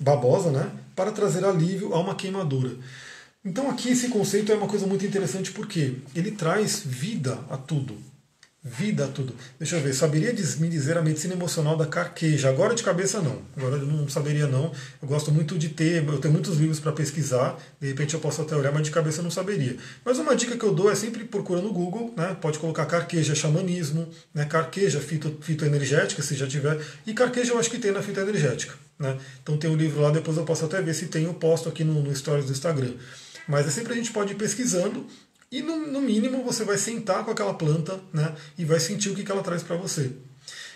babosa, 0.00 0.50
né, 0.50 0.70
para 0.96 1.12
trazer 1.12 1.44
alívio 1.44 1.94
a 1.94 2.00
uma 2.00 2.14
queimadura. 2.14 2.72
Então 3.44 3.70
aqui 3.70 3.90
esse 3.90 4.08
conceito 4.08 4.50
é 4.50 4.54
uma 4.54 4.66
coisa 4.66 4.86
muito 4.86 5.04
interessante 5.04 5.52
porque 5.52 5.94
ele 6.14 6.30
traz 6.30 6.82
vida 6.84 7.38
a 7.48 7.56
tudo. 7.56 7.96
Vida 8.62 9.06
a 9.06 9.08
tudo. 9.08 9.34
Deixa 9.58 9.76
eu 9.76 9.80
ver, 9.80 9.94
saberia 9.94 10.34
me 10.58 10.68
dizer 10.68 10.98
a 10.98 11.00
medicina 11.00 11.32
emocional 11.32 11.78
da 11.78 11.86
carqueja? 11.86 12.50
Agora 12.50 12.74
de 12.74 12.82
cabeça 12.82 13.22
não. 13.22 13.40
Agora 13.56 13.76
eu 13.76 13.86
não 13.86 14.06
saberia 14.06 14.46
não. 14.46 14.70
Eu 15.00 15.08
gosto 15.08 15.32
muito 15.32 15.56
de 15.56 15.70
ter, 15.70 16.06
eu 16.06 16.18
tenho 16.18 16.34
muitos 16.34 16.58
livros 16.58 16.78
para 16.78 16.92
pesquisar, 16.92 17.58
de 17.80 17.88
repente 17.88 18.12
eu 18.12 18.20
posso 18.20 18.42
até 18.42 18.54
olhar, 18.54 18.70
mas 18.70 18.82
de 18.82 18.90
cabeça 18.90 19.20
eu 19.20 19.24
não 19.24 19.30
saberia. 19.30 19.78
Mas 20.04 20.18
uma 20.18 20.36
dica 20.36 20.58
que 20.58 20.64
eu 20.64 20.74
dou 20.74 20.90
é 20.90 20.94
sempre 20.94 21.24
procura 21.24 21.62
no 21.62 21.72
Google, 21.72 22.12
né? 22.14 22.36
Pode 22.38 22.58
colocar 22.58 22.84
carqueja 22.84 23.34
xamanismo, 23.34 24.06
né? 24.34 24.44
carqueja 24.44 25.00
fito, 25.00 25.38
fitoenergética, 25.40 26.20
se 26.20 26.34
já 26.34 26.46
tiver. 26.46 26.78
E 27.06 27.14
carqueja 27.14 27.54
eu 27.54 27.58
acho 27.58 27.70
que 27.70 27.78
tem 27.78 27.92
na 27.92 28.02
fitoenergética. 28.02 28.74
Né? 29.00 29.18
Então 29.42 29.56
tem 29.56 29.70
o 29.70 29.72
um 29.72 29.76
livro 29.76 30.02
lá, 30.02 30.10
depois 30.10 30.36
eu 30.36 30.44
posso 30.44 30.66
até 30.66 30.82
ver 30.82 30.92
se 30.92 31.06
tem, 31.06 31.24
eu 31.24 31.32
posto 31.32 31.70
aqui 31.70 31.82
no, 31.82 32.02
no 32.02 32.14
Stories 32.14 32.44
do 32.44 32.52
Instagram. 32.52 32.92
Mas 33.48 33.66
é 33.66 33.70
sempre 33.70 33.94
a 33.94 33.96
gente 33.96 34.12
pode 34.12 34.32
ir 34.32 34.36
pesquisando 34.36 35.06
e 35.50 35.62
no, 35.62 35.86
no, 35.86 36.02
mínimo 36.02 36.44
você 36.44 36.64
vai 36.64 36.76
sentar 36.76 37.24
com 37.24 37.30
aquela 37.30 37.54
planta 37.54 37.98
né, 38.12 38.34
e 38.58 38.64
vai 38.64 38.78
sentir 38.78 39.08
o 39.08 39.14
que, 39.14 39.24
que 39.24 39.32
ela 39.32 39.42
traz 39.42 39.62
para 39.62 39.74
você. 39.74 40.12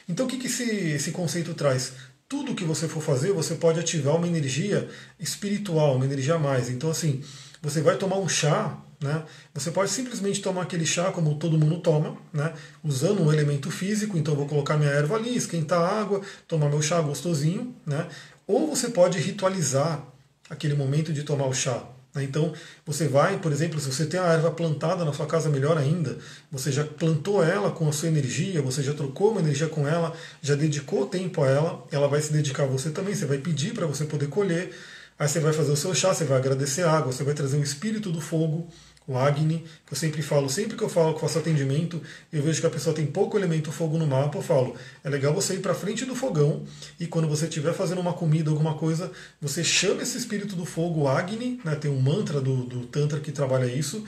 Então 0.09 0.25
o 0.25 0.29
que, 0.29 0.39
que 0.39 0.47
esse, 0.47 0.65
esse 0.65 1.11
conceito 1.11 1.53
traz? 1.53 1.93
Tudo 2.27 2.55
que 2.55 2.65
você 2.65 2.89
for 2.89 3.03
fazer, 3.03 3.31
você 3.33 3.55
pode 3.57 3.79
ativar 3.79 4.17
uma 4.17 4.27
energia 4.27 4.89
espiritual, 5.21 5.95
uma 5.95 6.07
energia 6.07 6.35
a 6.35 6.39
mais. 6.39 6.71
Então, 6.71 6.91
assim, 6.91 7.23
você 7.61 7.83
vai 7.83 7.97
tomar 7.97 8.19
um 8.19 8.29
chá, 8.29 8.77
né? 9.05 9.23
Você 9.53 9.71
pode 9.71 9.91
simplesmente 9.91 10.41
tomar 10.41 10.63
aquele 10.63 10.87
chá 10.87 11.13
como 11.13 11.35
todo 11.37 11.59
mundo 11.59 11.79
toma, 11.79 12.17
né? 12.33 12.55
Usando 12.83 13.23
um 13.23 13.33
elemento 13.33 13.71
físico, 13.71 14.17
então 14.17 14.35
vou 14.35 14.47
colocar 14.47 14.79
minha 14.79 14.91
erva 14.91 15.17
ali, 15.17 15.37
esquentar 15.37 15.81
a 15.81 16.01
água, 16.01 16.23
tomar 16.49 16.71
meu 16.71 16.81
chá 16.81 17.01
gostosinho, 17.03 17.77
né? 17.87 18.09
Ou 18.47 18.67
você 18.67 18.89
pode 18.89 19.19
ritualizar 19.19 20.03
aquele 20.49 20.75
momento 20.75 21.13
de 21.13 21.23
tomar 21.23 21.47
o 21.47 21.53
chá. 21.53 21.85
Né? 22.15 22.25
Então, 22.25 22.53
você 22.87 23.09
vai, 23.09 23.39
por 23.39 23.53
exemplo, 23.53 23.79
se 23.79 23.93
você 23.93 24.07
tem 24.07 24.21
a 24.21 24.27
erva 24.27 24.51
plantada 24.51 25.05
na 25.05 25.13
sua 25.13 25.27
casa, 25.27 25.51
melhor 25.51 25.77
ainda, 25.77 26.17
você 26.51 26.71
já 26.73 26.85
plantou 26.85 27.45
ela 27.45 27.71
com 27.71 27.89
a 27.89 27.93
sua 27.93 28.09
energia, 28.09 28.63
você 28.63 28.83
já 28.83 28.95
trocou 28.95 29.33
uma 29.33 29.41
energia 29.41 29.67
com 29.67 29.87
ela, 29.87 30.15
já 30.41 30.55
dedicou 30.55 31.07
tempo 31.07 31.43
a 31.43 31.51
ela, 31.51 31.85
ela 31.91 32.09
vai 32.09 32.23
se 32.23 32.33
dedicar 32.33 32.65
a 32.65 32.67
você 32.67 32.91
também, 32.91 33.15
você 33.15 33.27
vai 33.27 33.39
pedir 33.39 33.75
para 33.75 33.87
você 33.87 34.05
poder 34.05 34.29
colher, 34.29 34.75
aí 35.19 35.29
você 35.29 35.41
vai 35.41 35.53
fazer 35.53 35.73
o 35.73 35.77
seu 35.77 35.95
chá, 35.95 36.15
você 36.15 36.25
vai 36.25 36.39
agradecer 36.39 36.83
a 36.83 36.93
água, 36.93 37.13
você 37.13 37.25
vai 37.25 37.35
trazer 37.35 37.57
o 37.57 37.63
espírito 37.63 38.11
do 38.11 38.21
fogo, 38.21 38.69
o 39.07 39.19
Agni, 39.19 39.65
que 39.87 39.93
eu 39.93 39.97
sempre 39.97 40.23
falo, 40.23 40.49
sempre 40.49 40.77
que 40.77 40.83
eu 40.83 40.89
falo 40.89 41.15
que 41.15 41.21
faço 41.21 41.39
atendimento, 41.39 42.01
eu 42.33 42.43
vejo 42.43 42.61
que 42.61 42.67
a 42.67 42.71
pessoa 42.71 42.95
tem 42.95 43.07
pouco 43.07 43.37
elemento 43.37 43.71
fogo 43.71 43.99
no 43.99 44.07
mapa, 44.07 44.39
eu 44.39 44.43
falo, 44.43 44.75
é 45.03 45.11
legal 45.11 45.35
você 45.35 45.55
ir 45.55 45.61
para 45.61 45.75
frente 45.75 46.05
do 46.05 46.15
fogão 46.15 46.65
e 46.99 47.07
quando 47.07 47.29
você 47.29 47.47
estiver 47.47 47.75
fazendo 47.75 48.01
uma 48.01 48.15
comida, 48.15 48.51
alguma 48.51 48.75
coisa, 48.75 49.13
você 49.41 49.63
chama 49.63 50.03
esse 50.03 50.17
espírito 50.17 50.57
do 50.57 50.65
fogo, 50.65 51.07
Agni, 51.07 51.61
né, 51.65 51.75
tem 51.75 51.91
um 51.91 52.01
mantra 52.01 52.41
do, 52.41 52.65
do 52.65 52.87
Tantra 52.87 53.21
que 53.21 53.31
trabalha 53.31 53.67
isso, 53.67 54.05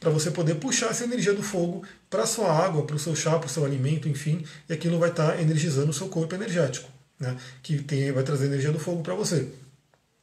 para 0.00 0.10
você 0.10 0.30
poder 0.30 0.54
puxar 0.54 0.90
essa 0.90 1.04
energia 1.04 1.34
do 1.34 1.42
fogo 1.42 1.82
para 2.08 2.24
sua 2.24 2.50
água, 2.50 2.84
para 2.84 2.96
o 2.96 2.98
seu 2.98 3.16
chá, 3.16 3.38
para 3.38 3.48
o 3.48 3.50
seu 3.50 3.64
alimento, 3.64 4.08
enfim, 4.08 4.44
e 4.68 4.72
aquilo 4.72 4.98
vai 4.98 5.10
estar 5.10 5.32
tá 5.32 5.42
energizando 5.42 5.90
o 5.90 5.94
seu 5.94 6.08
corpo 6.08 6.34
energético, 6.34 6.88
né, 7.20 7.36
que 7.62 7.82
tem, 7.82 8.10
vai 8.12 8.22
trazer 8.22 8.46
energia 8.46 8.72
do 8.72 8.78
fogo 8.78 9.02
para 9.02 9.14
você. 9.14 9.48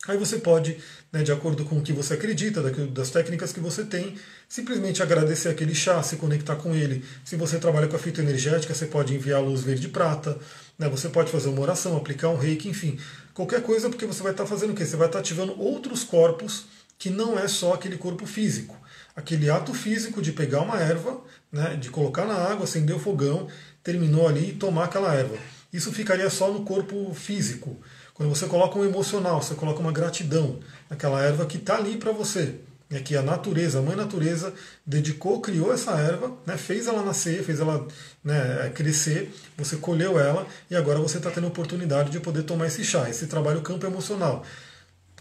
Aí 0.07 0.17
você 0.17 0.37
pode, 0.37 0.77
né, 1.11 1.23
de 1.23 1.31
acordo 1.31 1.65
com 1.65 1.77
o 1.77 1.81
que 1.81 1.91
você 1.91 2.13
acredita, 2.13 2.61
das 2.61 3.09
técnicas 3.09 3.51
que 3.51 3.59
você 3.59 3.83
tem, 3.83 4.15
simplesmente 4.47 5.01
agradecer 5.01 5.49
aquele 5.49 5.73
chá, 5.73 6.03
se 6.03 6.15
conectar 6.17 6.55
com 6.55 6.75
ele. 6.75 7.03
Se 7.23 7.35
você 7.35 7.57
trabalha 7.57 7.87
com 7.87 7.95
a 7.95 7.99
fita 7.99 8.21
energética, 8.21 8.73
você 8.73 8.85
pode 8.85 9.15
enviar 9.15 9.41
luz 9.41 9.61
verde 9.61 9.87
prata, 9.87 10.37
né, 10.77 10.87
você 10.87 11.09
pode 11.09 11.31
fazer 11.31 11.49
uma 11.49 11.61
oração, 11.61 11.97
aplicar 11.97 12.29
um 12.29 12.37
reiki, 12.37 12.69
enfim. 12.69 12.99
Qualquer 13.33 13.61
coisa, 13.63 13.89
porque 13.89 14.05
você 14.05 14.21
vai 14.21 14.31
estar 14.31 14.45
fazendo 14.45 14.73
o 14.73 14.75
quê? 14.75 14.85
Você 14.85 14.95
vai 14.95 15.07
estar 15.07 15.19
ativando 15.19 15.59
outros 15.59 16.03
corpos 16.03 16.65
que 16.97 17.09
não 17.09 17.37
é 17.37 17.47
só 17.47 17.73
aquele 17.73 17.97
corpo 17.97 18.25
físico. 18.25 18.77
Aquele 19.15 19.49
ato 19.49 19.73
físico 19.73 20.21
de 20.21 20.31
pegar 20.31 20.61
uma 20.61 20.79
erva, 20.79 21.21
né, 21.51 21.75
de 21.75 21.89
colocar 21.89 22.25
na 22.25 22.35
água, 22.35 22.65
acender 22.65 22.95
o 22.95 22.99
fogão, 22.99 23.47
terminou 23.83 24.27
ali 24.27 24.49
e 24.49 24.53
tomar 24.53 24.85
aquela 24.85 25.13
erva. 25.13 25.35
Isso 25.73 25.91
ficaria 25.91 26.29
só 26.29 26.51
no 26.51 26.63
corpo 26.63 27.13
físico. 27.13 27.77
Quando 28.15 28.29
você 28.29 28.47
coloca 28.47 28.79
um 28.79 28.85
emocional, 28.85 29.41
você 29.41 29.53
coloca 29.55 29.81
uma 29.81 29.91
gratidão 29.91 30.59
naquela 30.89 31.21
erva 31.21 31.45
que 31.45 31.57
está 31.57 31.75
ali 31.75 31.97
para 31.97 32.13
você. 32.13 32.55
É 32.89 32.99
que 32.99 33.13
a 33.17 33.21
natureza, 33.21 33.79
a 33.79 33.81
mãe 33.81 33.95
natureza, 33.95 34.53
dedicou, 34.85 35.41
criou 35.41 35.73
essa 35.73 35.91
erva, 35.91 36.31
né, 36.45 36.55
fez 36.55 36.87
ela 36.87 37.03
nascer, 37.03 37.43
fez 37.43 37.59
ela 37.59 37.85
né, 38.23 38.71
crescer, 38.73 39.33
você 39.57 39.75
colheu 39.75 40.17
ela 40.17 40.47
e 40.71 40.75
agora 40.77 40.99
você 40.99 41.17
está 41.17 41.29
tendo 41.29 41.45
a 41.45 41.49
oportunidade 41.49 42.09
de 42.09 42.21
poder 42.21 42.43
tomar 42.43 42.67
esse 42.67 42.85
chá. 42.85 43.09
Esse 43.09 43.27
trabalho 43.27 43.61
campo 43.61 43.85
emocional. 43.85 44.45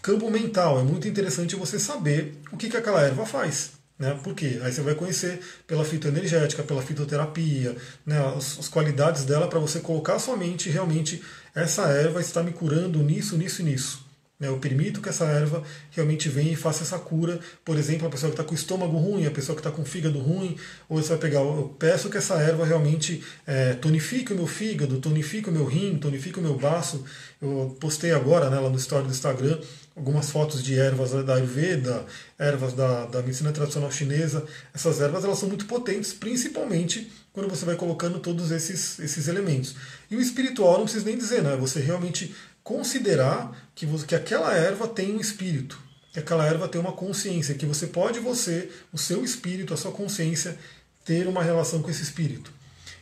Campo 0.00 0.30
mental, 0.30 0.78
é 0.78 0.84
muito 0.84 1.08
interessante 1.08 1.56
você 1.56 1.80
saber 1.80 2.38
o 2.52 2.56
que, 2.56 2.68
que 2.70 2.76
aquela 2.76 3.00
erva 3.00 3.26
faz. 3.26 3.72
Né? 3.98 4.18
Por 4.22 4.34
quê? 4.34 4.60
Aí 4.62 4.72
você 4.72 4.82
vai 4.82 4.94
conhecer 4.94 5.40
pela 5.66 5.84
fitoenergética, 5.84 6.62
pela 6.62 6.82
fitoterapia, 6.82 7.76
né, 8.04 8.18
as, 8.36 8.58
as 8.58 8.68
qualidades 8.68 9.24
dela 9.24 9.46
para 9.46 9.60
você 9.60 9.78
colocar 9.78 10.14
a 10.14 10.18
sua 10.18 10.36
mente 10.36 10.68
realmente 10.68 11.22
essa 11.54 11.82
erva 11.88 12.20
está 12.20 12.42
me 12.42 12.52
curando 12.52 13.00
nisso, 13.02 13.36
nisso 13.36 13.62
e 13.62 13.64
nisso. 13.64 14.04
Né? 14.38 14.48
Eu 14.48 14.58
permito 14.58 15.00
que 15.00 15.08
essa 15.08 15.24
erva 15.24 15.62
realmente 15.92 16.28
venha 16.28 16.52
e 16.52 16.56
faça 16.56 16.82
essa 16.82 16.98
cura. 16.98 17.38
Por 17.64 17.76
exemplo, 17.78 18.08
a 18.08 18.10
pessoa 18.10 18.30
que 18.30 18.34
está 18.34 18.42
com 18.42 18.52
o 18.52 18.56
estômago 18.56 18.96
ruim, 18.96 19.26
a 19.26 19.30
pessoa 19.30 19.54
que 19.54 19.60
está 19.60 19.70
com 19.70 19.82
o 19.82 19.84
fígado 19.84 20.18
ruim, 20.18 20.56
ou 20.88 21.00
você 21.00 21.10
vai 21.10 21.18
pegar, 21.18 21.40
eu 21.40 21.74
peço 21.78 22.10
que 22.10 22.16
essa 22.16 22.34
erva 22.34 22.64
realmente 22.64 23.22
é, 23.46 23.74
tonifique 23.74 24.32
o 24.32 24.36
meu 24.36 24.48
fígado, 24.48 24.98
tonifique 24.98 25.48
o 25.48 25.52
meu 25.52 25.64
rim, 25.64 25.96
tonifique 25.98 26.40
o 26.40 26.42
meu 26.42 26.58
baço. 26.58 27.04
Eu 27.40 27.76
postei 27.78 28.10
agora 28.10 28.50
né, 28.50 28.58
lá 28.58 28.68
no 28.68 28.76
story 28.76 29.06
do 29.06 29.12
Instagram 29.12 29.60
algumas 29.96 30.30
fotos 30.30 30.62
de 30.62 30.78
ervas 30.78 31.12
da 31.24 31.34
Ayurveda, 31.34 32.04
ervas 32.38 32.72
da, 32.72 33.06
da 33.06 33.22
medicina 33.22 33.52
tradicional 33.52 33.90
chinesa. 33.90 34.44
Essas 34.74 35.00
ervas 35.00 35.24
elas 35.24 35.38
são 35.38 35.48
muito 35.48 35.66
potentes, 35.66 36.12
principalmente 36.12 37.10
quando 37.32 37.48
você 37.48 37.64
vai 37.64 37.76
colocando 37.76 38.18
todos 38.18 38.50
esses, 38.50 38.98
esses 38.98 39.28
elementos. 39.28 39.76
E 40.10 40.16
o 40.16 40.20
espiritual 40.20 40.78
não 40.78 40.84
precisa 40.84 41.04
nem 41.04 41.16
dizer, 41.16 41.42
né? 41.42 41.56
Você 41.56 41.80
realmente 41.80 42.34
considerar 42.62 43.70
que, 43.74 43.86
você, 43.86 44.06
que 44.06 44.14
aquela 44.14 44.52
erva 44.54 44.88
tem 44.88 45.14
um 45.14 45.20
espírito, 45.20 45.78
que 46.12 46.18
aquela 46.18 46.46
erva 46.46 46.68
tem 46.68 46.80
uma 46.80 46.92
consciência, 46.92 47.54
que 47.54 47.66
você 47.66 47.86
pode, 47.86 48.18
você, 48.18 48.70
o 48.92 48.98
seu 48.98 49.24
espírito, 49.24 49.74
a 49.74 49.76
sua 49.76 49.92
consciência, 49.92 50.58
ter 51.04 51.26
uma 51.28 51.42
relação 51.42 51.82
com 51.82 51.90
esse 51.90 52.02
espírito. 52.02 52.52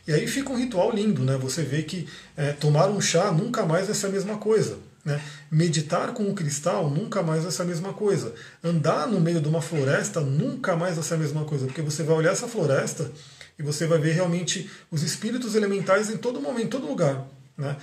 E 0.05 0.11
aí 0.11 0.27
fica 0.27 0.51
um 0.51 0.57
ritual 0.57 0.91
lindo, 0.91 1.23
né? 1.23 1.37
Você 1.37 1.63
vê 1.63 1.81
que 1.81 2.07
é, 2.35 2.51
tomar 2.51 2.89
um 2.89 2.99
chá 2.99 3.31
nunca 3.31 3.65
mais 3.65 3.87
vai 3.87 3.95
ser 3.95 4.07
a 4.07 4.09
mesma 4.09 4.37
coisa. 4.37 4.77
Né? 5.03 5.21
Meditar 5.51 6.13
com 6.13 6.29
o 6.29 6.33
cristal 6.33 6.89
nunca 6.89 7.21
mais 7.21 7.43
vai 7.43 7.51
ser 7.51 7.63
a 7.63 7.65
mesma 7.65 7.93
coisa. 7.93 8.33
Andar 8.63 9.07
no 9.07 9.19
meio 9.19 9.41
de 9.41 9.47
uma 9.47 9.61
floresta 9.61 10.21
nunca 10.21 10.75
mais 10.75 10.95
vai 10.95 11.03
ser 11.03 11.15
a 11.15 11.17
mesma 11.17 11.43
coisa, 11.43 11.65
porque 11.65 11.81
você 11.81 12.03
vai 12.03 12.15
olhar 12.15 12.31
essa 12.31 12.47
floresta 12.47 13.11
e 13.59 13.63
você 13.63 13.85
vai 13.85 13.99
ver 13.99 14.13
realmente 14.13 14.69
os 14.89 15.03
espíritos 15.03 15.55
elementais 15.55 16.09
em 16.09 16.17
todo 16.17 16.39
momento, 16.39 16.65
em 16.65 16.69
todo 16.69 16.87
lugar. 16.87 17.27
Né? 17.57 17.75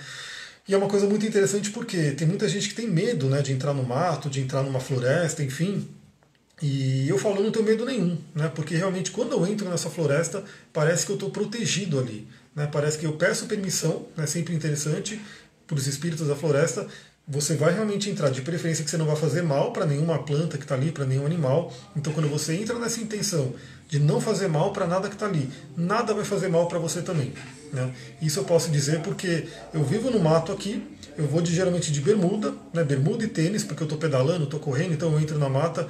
E 0.67 0.73
é 0.73 0.77
uma 0.77 0.87
coisa 0.87 1.07
muito 1.07 1.25
interessante 1.25 1.69
porque 1.69 2.11
tem 2.11 2.27
muita 2.27 2.47
gente 2.47 2.69
que 2.69 2.75
tem 2.75 2.87
medo 2.87 3.27
né, 3.27 3.41
de 3.41 3.51
entrar 3.51 3.73
no 3.73 3.83
mato, 3.83 4.29
de 4.29 4.41
entrar 4.41 4.63
numa 4.63 4.79
floresta, 4.79 5.43
enfim. 5.43 5.87
E 6.61 7.09
eu 7.09 7.17
falo, 7.17 7.41
não 7.41 7.51
tenho 7.51 7.65
medo 7.65 7.85
nenhum, 7.85 8.17
né, 8.35 8.51
porque 8.53 8.75
realmente 8.75 9.09
quando 9.09 9.31
eu 9.31 9.47
entro 9.47 9.67
nessa 9.67 9.89
floresta, 9.89 10.43
parece 10.71 11.05
que 11.05 11.11
eu 11.11 11.15
estou 11.15 11.31
protegido 11.31 11.99
ali. 11.99 12.27
Né, 12.55 12.67
parece 12.71 12.97
que 12.97 13.05
eu 13.05 13.13
peço 13.13 13.47
permissão, 13.47 14.05
é 14.17 14.21
né, 14.21 14.27
sempre 14.27 14.53
interessante, 14.53 15.19
para 15.65 15.77
os 15.77 15.87
espíritos 15.87 16.27
da 16.27 16.35
floresta, 16.35 16.85
você 17.27 17.55
vai 17.55 17.73
realmente 17.73 18.09
entrar, 18.09 18.29
de 18.29 18.41
preferência 18.41 18.83
que 18.83 18.89
você 18.89 18.97
não 18.97 19.05
vai 19.05 19.15
fazer 19.15 19.41
mal 19.41 19.71
para 19.71 19.85
nenhuma 19.85 20.19
planta 20.19 20.57
que 20.57 20.63
está 20.63 20.75
ali, 20.75 20.91
para 20.91 21.05
nenhum 21.05 21.25
animal. 21.25 21.71
Então, 21.95 22.11
quando 22.11 22.27
você 22.27 22.55
entra 22.55 22.77
nessa 22.77 22.99
intenção 22.99 23.53
de 23.87 23.99
não 23.99 24.19
fazer 24.19 24.47
mal 24.47 24.73
para 24.73 24.87
nada 24.87 25.07
que 25.07 25.15
está 25.15 25.27
ali, 25.27 25.49
nada 25.77 26.13
vai 26.13 26.25
fazer 26.25 26.49
mal 26.49 26.67
para 26.67 26.79
você 26.79 27.01
também. 27.01 27.33
Né? 27.71 27.93
Isso 28.21 28.39
eu 28.39 28.43
posso 28.43 28.69
dizer 28.69 29.01
porque 29.01 29.47
eu 29.73 29.83
vivo 29.83 30.09
no 30.09 30.19
mato 30.19 30.51
aqui, 30.51 30.83
eu 31.17 31.27
vou 31.27 31.41
de, 31.41 31.53
geralmente 31.53 31.91
de 31.91 32.01
bermuda, 32.01 32.53
né? 32.73 32.83
bermuda 32.83 33.23
e 33.23 33.27
tênis, 33.27 33.63
porque 33.63 33.83
eu 33.83 33.85
estou 33.85 33.99
pedalando, 33.99 34.45
estou 34.45 34.59
correndo, 34.59 34.93
então 34.93 35.11
eu 35.11 35.19
entro 35.19 35.37
na 35.37 35.49
mata. 35.49 35.87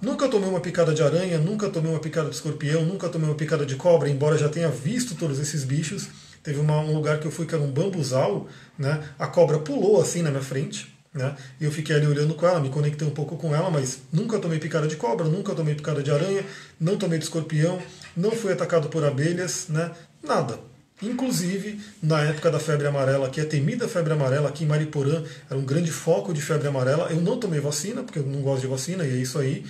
Nunca 0.00 0.28
tomei 0.28 0.48
uma 0.48 0.60
picada 0.60 0.94
de 0.94 1.02
aranha, 1.02 1.38
nunca 1.38 1.68
tomei 1.68 1.90
uma 1.90 2.00
picada 2.00 2.30
de 2.30 2.34
escorpião, 2.34 2.84
nunca 2.84 3.08
tomei 3.08 3.28
uma 3.28 3.36
picada 3.36 3.66
de 3.66 3.76
cobra, 3.76 4.08
embora 4.08 4.38
já 4.38 4.48
tenha 4.48 4.68
visto 4.68 5.14
todos 5.14 5.38
esses 5.38 5.62
bichos. 5.62 6.08
Teve 6.42 6.58
uma, 6.58 6.78
um 6.80 6.94
lugar 6.94 7.20
que 7.20 7.26
eu 7.26 7.30
fui 7.30 7.46
que 7.46 7.54
era 7.54 7.62
um 7.62 7.70
bambuzal, 7.70 8.48
né? 8.78 9.02
A 9.18 9.26
cobra 9.26 9.58
pulou 9.58 10.00
assim 10.00 10.22
na 10.22 10.30
minha 10.30 10.42
frente, 10.42 10.94
né? 11.12 11.36
E 11.60 11.64
eu 11.64 11.70
fiquei 11.70 11.96
ali 11.96 12.06
olhando 12.06 12.34
com 12.34 12.46
ela, 12.46 12.60
me 12.60 12.70
conectei 12.70 13.06
um 13.06 13.10
pouco 13.10 13.36
com 13.36 13.54
ela, 13.54 13.70
mas 13.70 14.00
nunca 14.12 14.38
tomei 14.38 14.58
picada 14.58 14.86
de 14.86 14.96
cobra, 14.96 15.26
nunca 15.26 15.54
tomei 15.54 15.74
picada 15.74 16.02
de 16.02 16.10
aranha, 16.10 16.44
não 16.80 16.96
tomei 16.96 17.18
de 17.18 17.24
escorpião, 17.24 17.78
não 18.16 18.30
fui 18.30 18.52
atacado 18.52 18.88
por 18.88 19.04
abelhas, 19.04 19.66
né? 19.68 19.90
Nada. 20.22 20.58
Inclusive, 21.02 21.80
na 22.02 22.20
época 22.22 22.50
da 22.50 22.60
febre 22.60 22.86
amarela, 22.86 23.30
que 23.30 23.40
é 23.40 23.44
temida 23.44 23.88
febre 23.88 24.12
amarela, 24.12 24.50
aqui 24.50 24.64
em 24.64 24.66
Mariporã, 24.66 25.22
era 25.48 25.58
um 25.58 25.64
grande 25.64 25.90
foco 25.90 26.32
de 26.32 26.42
febre 26.42 26.68
amarela. 26.68 27.10
Eu 27.10 27.20
não 27.22 27.38
tomei 27.38 27.58
vacina, 27.58 28.02
porque 28.02 28.18
eu 28.18 28.26
não 28.26 28.42
gosto 28.42 28.62
de 28.62 28.66
vacina, 28.66 29.04
e 29.04 29.10
é 29.10 29.16
isso 29.16 29.38
aí. 29.38 29.64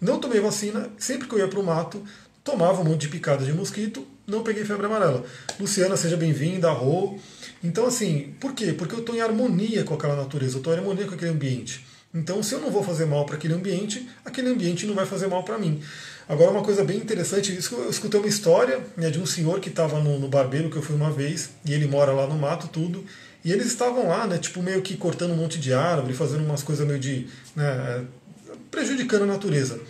Não 0.00 0.20
tomei 0.20 0.40
vacina, 0.40 0.88
sempre 0.96 1.26
que 1.26 1.34
eu 1.34 1.40
ia 1.40 1.48
para 1.48 1.58
o 1.58 1.64
mato, 1.64 2.02
tomava 2.44 2.80
um 2.80 2.84
monte 2.84 3.02
de 3.02 3.08
picada 3.08 3.44
de 3.44 3.52
mosquito, 3.52 4.06
não 4.26 4.42
peguei 4.42 4.64
febre 4.64 4.86
amarela. 4.86 5.24
Luciana, 5.58 5.96
seja 5.96 6.16
bem-vinda, 6.16 6.70
Rô. 6.70 7.18
Então, 7.62 7.86
assim, 7.86 8.34
por 8.40 8.52
quê? 8.54 8.72
Porque 8.72 8.94
eu 8.94 9.00
estou 9.00 9.14
em 9.14 9.20
harmonia 9.20 9.84
com 9.84 9.94
aquela 9.94 10.16
natureza, 10.16 10.56
eu 10.56 10.58
estou 10.58 10.72
em 10.74 10.78
harmonia 10.78 11.06
com 11.06 11.14
aquele 11.14 11.30
ambiente. 11.30 11.86
Então, 12.14 12.42
se 12.42 12.54
eu 12.54 12.60
não 12.60 12.70
vou 12.70 12.82
fazer 12.82 13.04
mal 13.04 13.26
para 13.26 13.36
aquele 13.36 13.54
ambiente, 13.54 14.08
aquele 14.24 14.48
ambiente 14.48 14.86
não 14.86 14.94
vai 14.94 15.04
fazer 15.04 15.26
mal 15.26 15.42
para 15.42 15.58
mim. 15.58 15.80
Agora, 16.28 16.50
uma 16.50 16.62
coisa 16.62 16.82
bem 16.82 16.96
interessante, 16.96 17.52
eu 17.52 17.90
escutei 17.90 18.18
uma 18.18 18.28
história 18.28 18.80
né, 18.96 19.10
de 19.10 19.20
um 19.20 19.26
senhor 19.26 19.60
que 19.60 19.68
estava 19.68 20.00
no, 20.00 20.18
no, 20.18 20.28
barbeiro, 20.28 20.70
que 20.70 20.76
eu 20.76 20.82
fui 20.82 20.96
uma 20.96 21.10
vez, 21.10 21.50
e 21.64 21.72
ele 21.72 21.86
mora 21.86 22.12
lá 22.12 22.26
no 22.26 22.34
mato, 22.34 22.68
tudo, 22.68 23.04
e 23.44 23.52
eles 23.52 23.66
estavam 23.66 24.08
lá, 24.08 24.26
né, 24.26 24.38
tipo, 24.38 24.62
meio 24.62 24.82
que 24.82 24.96
cortando 24.96 25.32
um 25.32 25.36
monte 25.36 25.60
de 25.60 25.72
árvore, 25.72 26.14
fazendo 26.14 26.44
umas 26.44 26.62
coisas 26.62 26.86
meio 26.86 26.98
de. 26.98 27.28
Né, 27.54 28.04
prejudicando 28.70 29.22
a 29.22 29.26
natureza. 29.26 29.80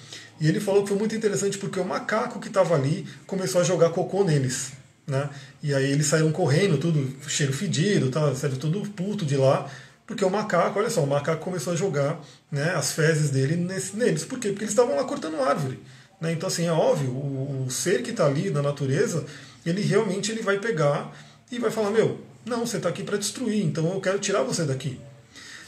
E 0.41 0.49
ele 0.49 0.61
falou 0.61 0.83
que 0.83 0.89
foi 0.89 0.99
muito 0.99 1.15
interessante 1.15 1.59
porque 1.59 1.81
o 1.81 1.85
macaco 1.85 2.39
que 2.39 2.49
estava 2.49 2.75
ali 2.75 3.07
começou 3.27 3.61
a 3.61 3.65
jogar 3.65 3.91
cocô 3.91 4.25
neles. 4.25 4.73
Né? 5.07 5.31
E 5.63 5.75
aí 5.75 5.91
eles 5.91 6.07
saíram 6.07 6.33
correndo, 6.33 6.79
tudo 6.79 7.17
cheiro 7.29 7.53
fedido, 7.53 8.11
tá? 8.11 8.35
saíram 8.35 8.59
tudo 8.59 8.81
puto 8.91 9.25
de 9.25 9.37
lá, 9.37 9.71
porque 10.07 10.25
o 10.25 10.31
macaco, 10.31 10.79
olha 10.79 10.91
só, 10.91 11.03
o 11.03 11.07
macaco 11.07 11.43
começou 11.43 11.73
a 11.73 11.77
jogar 11.77 12.21
né, 12.51 12.71
as 12.75 12.93
fezes 12.93 13.31
dele 13.31 13.57
nesse, 13.57 13.97
neles. 13.97 14.25
Por 14.25 14.39
quê? 14.39 14.49
Porque 14.49 14.65
eles 14.65 14.73
estavam 14.73 14.97
lá 14.97 15.05
cortando 15.05 15.41
árvore. 15.41 15.81
Né? 16.21 16.33
Então, 16.33 16.49
assim, 16.49 16.67
é 16.67 16.73
óbvio, 16.73 17.11
o, 17.11 17.65
o 17.67 17.71
ser 17.71 18.03
que 18.03 18.11
está 18.11 18.27
ali 18.27 18.51
na 18.51 18.63
natureza, 18.63 19.25
ele 19.65 19.83
realmente 19.83 20.31
ele 20.31 20.43
vai 20.43 20.59
pegar 20.59 21.13
e 21.51 21.59
vai 21.59 21.71
falar: 21.71 21.91
Meu, 21.91 22.21
não, 22.45 22.65
você 22.65 22.77
está 22.77 22.89
aqui 22.89 23.03
para 23.03 23.17
destruir, 23.17 23.65
então 23.65 23.93
eu 23.93 24.01
quero 24.01 24.19
tirar 24.19 24.43
você 24.43 24.65
daqui. 24.65 25.01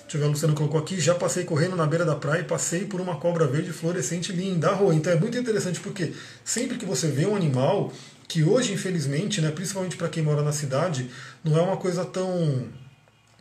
Deixa 0.08 0.16
eu 0.16 0.22
ver, 0.22 0.26
o 0.28 0.30
Luciano 0.30 0.54
colocou 0.54 0.80
aqui, 0.80 0.98
já 0.98 1.14
passei 1.14 1.44
correndo 1.44 1.76
na 1.76 1.86
beira 1.86 2.02
da 2.02 2.16
praia 2.16 2.40
e 2.40 2.44
passei 2.44 2.86
por 2.86 2.98
uma 2.98 3.16
cobra 3.16 3.46
verde 3.46 3.74
fluorescente 3.74 4.32
linda, 4.32 4.72
rua. 4.72 4.94
Então 4.94 5.12
é 5.12 5.16
muito 5.16 5.36
interessante 5.36 5.80
porque 5.80 6.14
sempre 6.42 6.78
que 6.78 6.86
você 6.86 7.08
vê 7.08 7.26
um 7.26 7.36
animal, 7.36 7.92
que 8.26 8.42
hoje, 8.42 8.72
infelizmente, 8.72 9.42
né, 9.42 9.50
principalmente 9.50 9.98
para 9.98 10.08
quem 10.08 10.22
mora 10.22 10.42
na 10.42 10.50
cidade, 10.50 11.10
não 11.44 11.58
é 11.58 11.60
uma 11.60 11.76
coisa 11.76 12.06
tão 12.06 12.68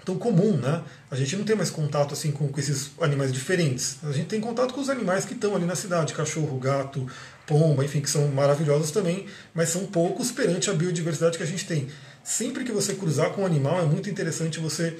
tão 0.03 0.17
comum, 0.17 0.57
né? 0.57 0.83
A 1.09 1.15
gente 1.15 1.37
não 1.37 1.45
tem 1.45 1.55
mais 1.55 1.69
contato 1.69 2.13
assim 2.13 2.31
com, 2.31 2.49
com, 2.49 2.59
esses 2.59 2.91
animais 2.99 3.31
diferentes. 3.31 3.97
A 4.03 4.11
gente 4.11 4.27
tem 4.27 4.41
contato 4.41 4.73
com 4.73 4.81
os 4.81 4.89
animais 4.89 5.23
que 5.23 5.33
estão 5.33 5.55
ali 5.55 5.65
na 5.65 5.75
cidade, 5.75 6.13
cachorro, 6.13 6.57
gato, 6.59 7.07
pomba, 7.45 7.83
enfim, 7.83 8.01
que 8.01 8.09
são 8.09 8.27
maravilhosos 8.27 8.91
também, 8.91 9.25
mas 9.53 9.69
são 9.69 9.85
poucos 9.85 10.31
perante 10.31 10.69
a 10.69 10.73
biodiversidade 10.73 11.37
que 11.37 11.43
a 11.43 11.47
gente 11.47 11.65
tem. 11.65 11.87
Sempre 12.23 12.65
que 12.65 12.73
você 12.73 12.93
cruzar 12.93 13.29
com 13.31 13.43
um 13.43 13.45
animal, 13.45 13.81
é 13.81 13.85
muito 13.85 14.09
interessante 14.09 14.59
você 14.59 14.97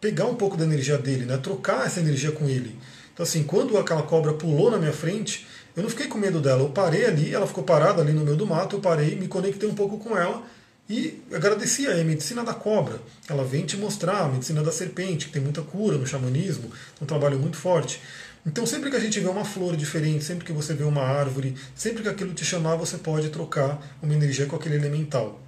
pegar 0.00 0.26
um 0.26 0.34
pouco 0.34 0.56
da 0.56 0.64
energia 0.64 0.96
dele, 0.96 1.24
né? 1.24 1.36
trocar 1.36 1.86
essa 1.86 2.00
energia 2.00 2.32
com 2.32 2.48
ele. 2.48 2.76
Então, 3.12 3.24
assim, 3.24 3.42
quando 3.42 3.76
aquela 3.76 4.02
cobra 4.02 4.32
pulou 4.32 4.70
na 4.70 4.78
minha 4.78 4.92
frente, 4.92 5.46
eu 5.76 5.82
não 5.82 5.90
fiquei 5.90 6.06
com 6.06 6.18
medo 6.18 6.40
dela. 6.40 6.62
Eu 6.62 6.70
parei 6.70 7.04
ali, 7.04 7.34
ela 7.34 7.46
ficou 7.46 7.62
parada 7.62 8.00
ali 8.00 8.12
no 8.12 8.24
meio 8.24 8.36
do 8.36 8.46
mato, 8.46 8.76
eu 8.76 8.80
parei, 8.80 9.14
me 9.14 9.28
conectei 9.28 9.68
um 9.68 9.74
pouco 9.74 9.98
com 9.98 10.16
ela 10.16 10.42
e 10.88 11.22
agradeci 11.32 11.86
a 11.86 11.94
medicina 12.02 12.42
da 12.42 12.52
cobra. 12.54 13.00
Ela 13.28 13.44
vem 13.44 13.64
te 13.64 13.76
mostrar 13.76 14.22
a 14.22 14.28
medicina 14.28 14.62
da 14.62 14.72
serpente, 14.72 15.26
que 15.26 15.32
tem 15.32 15.42
muita 15.42 15.62
cura 15.62 15.96
no 15.96 16.06
xamanismo, 16.06 16.70
um 17.00 17.06
trabalho 17.06 17.38
muito 17.38 17.56
forte. 17.56 18.00
Então, 18.44 18.64
sempre 18.64 18.90
que 18.90 18.96
a 18.96 19.00
gente 19.00 19.20
vê 19.20 19.28
uma 19.28 19.44
flor 19.44 19.76
diferente, 19.76 20.24
sempre 20.24 20.46
que 20.46 20.52
você 20.52 20.72
vê 20.72 20.82
uma 20.82 21.02
árvore, 21.02 21.54
sempre 21.74 22.02
que 22.02 22.08
aquilo 22.08 22.32
te 22.32 22.44
chamar, 22.44 22.74
você 22.74 22.96
pode 22.96 23.28
trocar 23.28 23.80
uma 24.02 24.14
energia 24.14 24.46
com 24.46 24.56
aquele 24.56 24.76
elemental. 24.76 25.38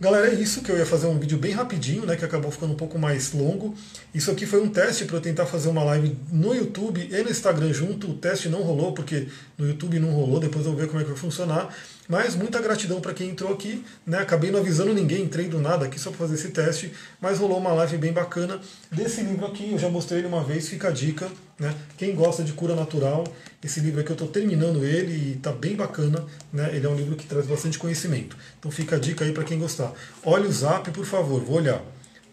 Galera, 0.00 0.26
é 0.26 0.34
isso 0.34 0.60
que 0.60 0.70
eu 0.70 0.76
ia 0.76 0.84
fazer 0.84 1.06
um 1.06 1.18
vídeo 1.18 1.38
bem 1.38 1.52
rapidinho, 1.52 2.04
né, 2.04 2.16
que 2.16 2.24
acabou 2.24 2.50
ficando 2.50 2.72
um 2.72 2.76
pouco 2.76 2.98
mais 2.98 3.32
longo. 3.32 3.74
Isso 4.12 4.30
aqui 4.30 4.44
foi 4.44 4.60
um 4.60 4.68
teste 4.68 5.04
para 5.04 5.16
eu 5.16 5.20
tentar 5.20 5.46
fazer 5.46 5.68
uma 5.68 5.84
live 5.84 6.16
no 6.32 6.52
YouTube 6.52 7.08
e 7.10 7.22
no 7.22 7.30
Instagram 7.30 7.72
junto. 7.72 8.10
O 8.10 8.14
teste 8.14 8.48
não 8.48 8.62
rolou 8.62 8.92
porque 8.92 9.28
no 9.56 9.68
YouTube 9.68 10.00
não 10.00 10.10
rolou, 10.10 10.40
depois 10.40 10.66
eu 10.66 10.72
vou 10.72 10.80
ver 10.80 10.88
como 10.88 11.00
é 11.00 11.04
que 11.04 11.10
vai 11.10 11.18
funcionar. 11.18 11.72
Mas 12.08 12.34
muita 12.34 12.60
gratidão 12.60 13.00
para 13.00 13.14
quem 13.14 13.30
entrou 13.30 13.52
aqui, 13.52 13.82
né? 14.06 14.18
Acabei 14.18 14.50
não 14.50 14.58
avisando 14.58 14.92
ninguém, 14.92 15.22
entrei 15.22 15.48
do 15.48 15.58
nada 15.58 15.86
aqui 15.86 15.98
só 15.98 16.10
para 16.10 16.18
fazer 16.18 16.34
esse 16.34 16.48
teste, 16.48 16.92
mas 17.20 17.38
rolou 17.38 17.58
uma 17.58 17.72
live 17.72 17.96
bem 17.96 18.12
bacana 18.12 18.60
desse 18.90 19.22
livro 19.22 19.46
aqui, 19.46 19.72
eu 19.72 19.78
já 19.78 19.88
mostrei 19.88 20.18
ele 20.18 20.28
uma 20.28 20.44
vez, 20.44 20.68
fica 20.68 20.88
a 20.88 20.90
dica, 20.90 21.30
né? 21.58 21.74
Quem 21.96 22.14
gosta 22.14 22.42
de 22.42 22.52
cura 22.52 22.74
natural, 22.74 23.24
esse 23.64 23.80
livro 23.80 24.00
aqui 24.00 24.10
eu 24.10 24.14
estou 24.14 24.28
terminando 24.28 24.84
ele 24.84 25.12
e 25.12 25.32
está 25.32 25.50
bem 25.50 25.74
bacana, 25.74 26.24
né? 26.52 26.70
Ele 26.76 26.86
é 26.86 26.88
um 26.88 26.94
livro 26.94 27.16
que 27.16 27.26
traz 27.26 27.46
bastante 27.46 27.78
conhecimento. 27.78 28.36
Então 28.58 28.70
fica 28.70 28.96
a 28.96 28.98
dica 28.98 29.24
aí 29.24 29.32
para 29.32 29.42
quem 29.42 29.58
gostar. 29.58 29.90
Olhe 30.22 30.46
o 30.46 30.52
Zap, 30.52 30.90
por 30.90 31.06
favor, 31.06 31.42
vou 31.42 31.56
olhar. 31.56 31.82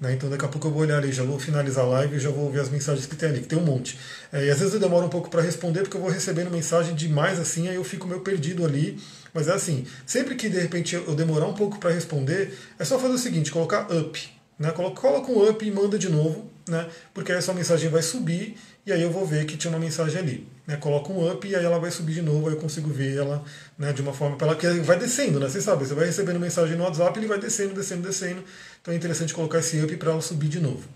Né? 0.01 0.13
Então 0.13 0.29
daqui 0.29 0.43
a 0.43 0.47
pouco 0.49 0.67
eu 0.67 0.71
vou 0.71 0.81
olhar 0.81 0.97
ali, 0.97 1.11
já 1.11 1.23
vou 1.23 1.39
finalizar 1.39 1.85
a 1.85 1.87
live 1.87 2.17
e 2.17 2.19
já 2.19 2.29
vou 2.29 2.51
ver 2.51 2.59
as 2.59 2.69
mensagens 2.69 3.05
que 3.05 3.15
tem 3.15 3.29
ali, 3.29 3.39
que 3.39 3.47
tem 3.47 3.57
um 3.57 3.63
monte. 3.63 3.97
É, 4.33 4.47
e 4.47 4.49
às 4.49 4.59
vezes 4.59 4.73
eu 4.73 4.79
demoro 4.79 5.05
um 5.05 5.09
pouco 5.09 5.29
para 5.29 5.41
responder 5.41 5.83
porque 5.83 5.95
eu 5.95 6.01
vou 6.01 6.09
recebendo 6.09 6.51
mensagem 6.51 6.93
demais 6.95 7.39
assim, 7.39 7.69
aí 7.69 7.75
eu 7.75 7.83
fico 7.83 8.07
meio 8.07 8.19
perdido 8.19 8.65
ali. 8.65 8.99
Mas 9.33 9.47
é 9.47 9.53
assim, 9.53 9.85
sempre 10.05 10.35
que 10.35 10.49
de 10.49 10.59
repente 10.59 10.95
eu 10.95 11.15
demorar 11.15 11.47
um 11.47 11.53
pouco 11.53 11.79
para 11.79 11.91
responder, 11.91 12.53
é 12.77 12.83
só 12.83 12.99
fazer 12.99 13.13
o 13.13 13.17
seguinte, 13.17 13.51
colocar 13.51 13.87
up. 13.89 14.29
Né? 14.59 14.69
Coloca 14.71 15.31
um 15.31 15.49
up 15.49 15.65
e 15.65 15.71
manda 15.71 15.97
de 15.97 16.09
novo, 16.09 16.51
né? 16.67 16.89
porque 17.13 17.31
aí 17.31 17.37
a 17.37 17.41
sua 17.41 17.53
mensagem 17.53 17.89
vai 17.89 18.01
subir 18.01 18.57
e 18.85 18.91
aí 18.91 19.01
eu 19.01 19.11
vou 19.11 19.25
ver 19.25 19.45
que 19.45 19.55
tinha 19.55 19.71
uma 19.71 19.79
mensagem 19.79 20.19
ali. 20.19 20.47
Né? 20.67 20.79
Um 21.09 21.31
up 21.31 21.47
e 21.47 21.55
aí 21.55 21.65
ela 21.65 21.79
vai 21.79 21.91
subir 21.91 22.13
de 22.13 22.21
novo, 22.21 22.47
aí 22.47 22.53
eu 22.53 22.59
consigo 22.59 22.89
ver 22.89 23.17
ela 23.17 23.43
né, 23.77 23.91
de 23.91 24.01
uma 24.01 24.13
forma 24.13 24.37
para 24.37 24.47
ela 24.47 24.55
que 24.55 24.67
vai 24.81 24.97
descendo, 24.97 25.39
né? 25.39 25.49
Você 25.49 25.59
sabe, 25.59 25.85
você 25.85 25.93
vai 25.93 26.05
recebendo 26.05 26.39
mensagem 26.39 26.77
no 26.77 26.83
WhatsApp, 26.83 27.17
ele 27.19 27.27
vai 27.27 27.39
descendo, 27.39 27.73
descendo, 27.73 28.07
descendo. 28.07 28.43
Então 28.81 28.93
é 28.93 28.97
interessante 28.97 29.33
colocar 29.33 29.59
esse 29.59 29.79
up 29.81 29.95
para 29.97 30.11
ela 30.11 30.21
subir 30.21 30.47
de 30.47 30.59
novo. 30.59 30.87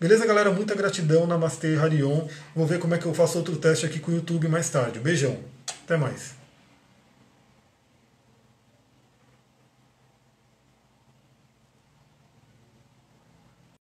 Beleza, 0.00 0.24
galera? 0.24 0.50
Muita 0.50 0.74
gratidão. 0.74 1.26
Namastê, 1.26 1.76
Harion. 1.76 2.26
Vou 2.54 2.66
ver 2.66 2.78
como 2.78 2.94
é 2.94 2.98
que 2.98 3.06
eu 3.06 3.14
faço 3.14 3.38
outro 3.38 3.56
teste 3.56 3.84
aqui 3.84 3.98
com 3.98 4.12
o 4.12 4.14
YouTube 4.14 4.48
mais 4.48 4.70
tarde. 4.70 5.00
Beijão. 5.00 5.36
Até 5.84 5.96
mais. 5.96 6.37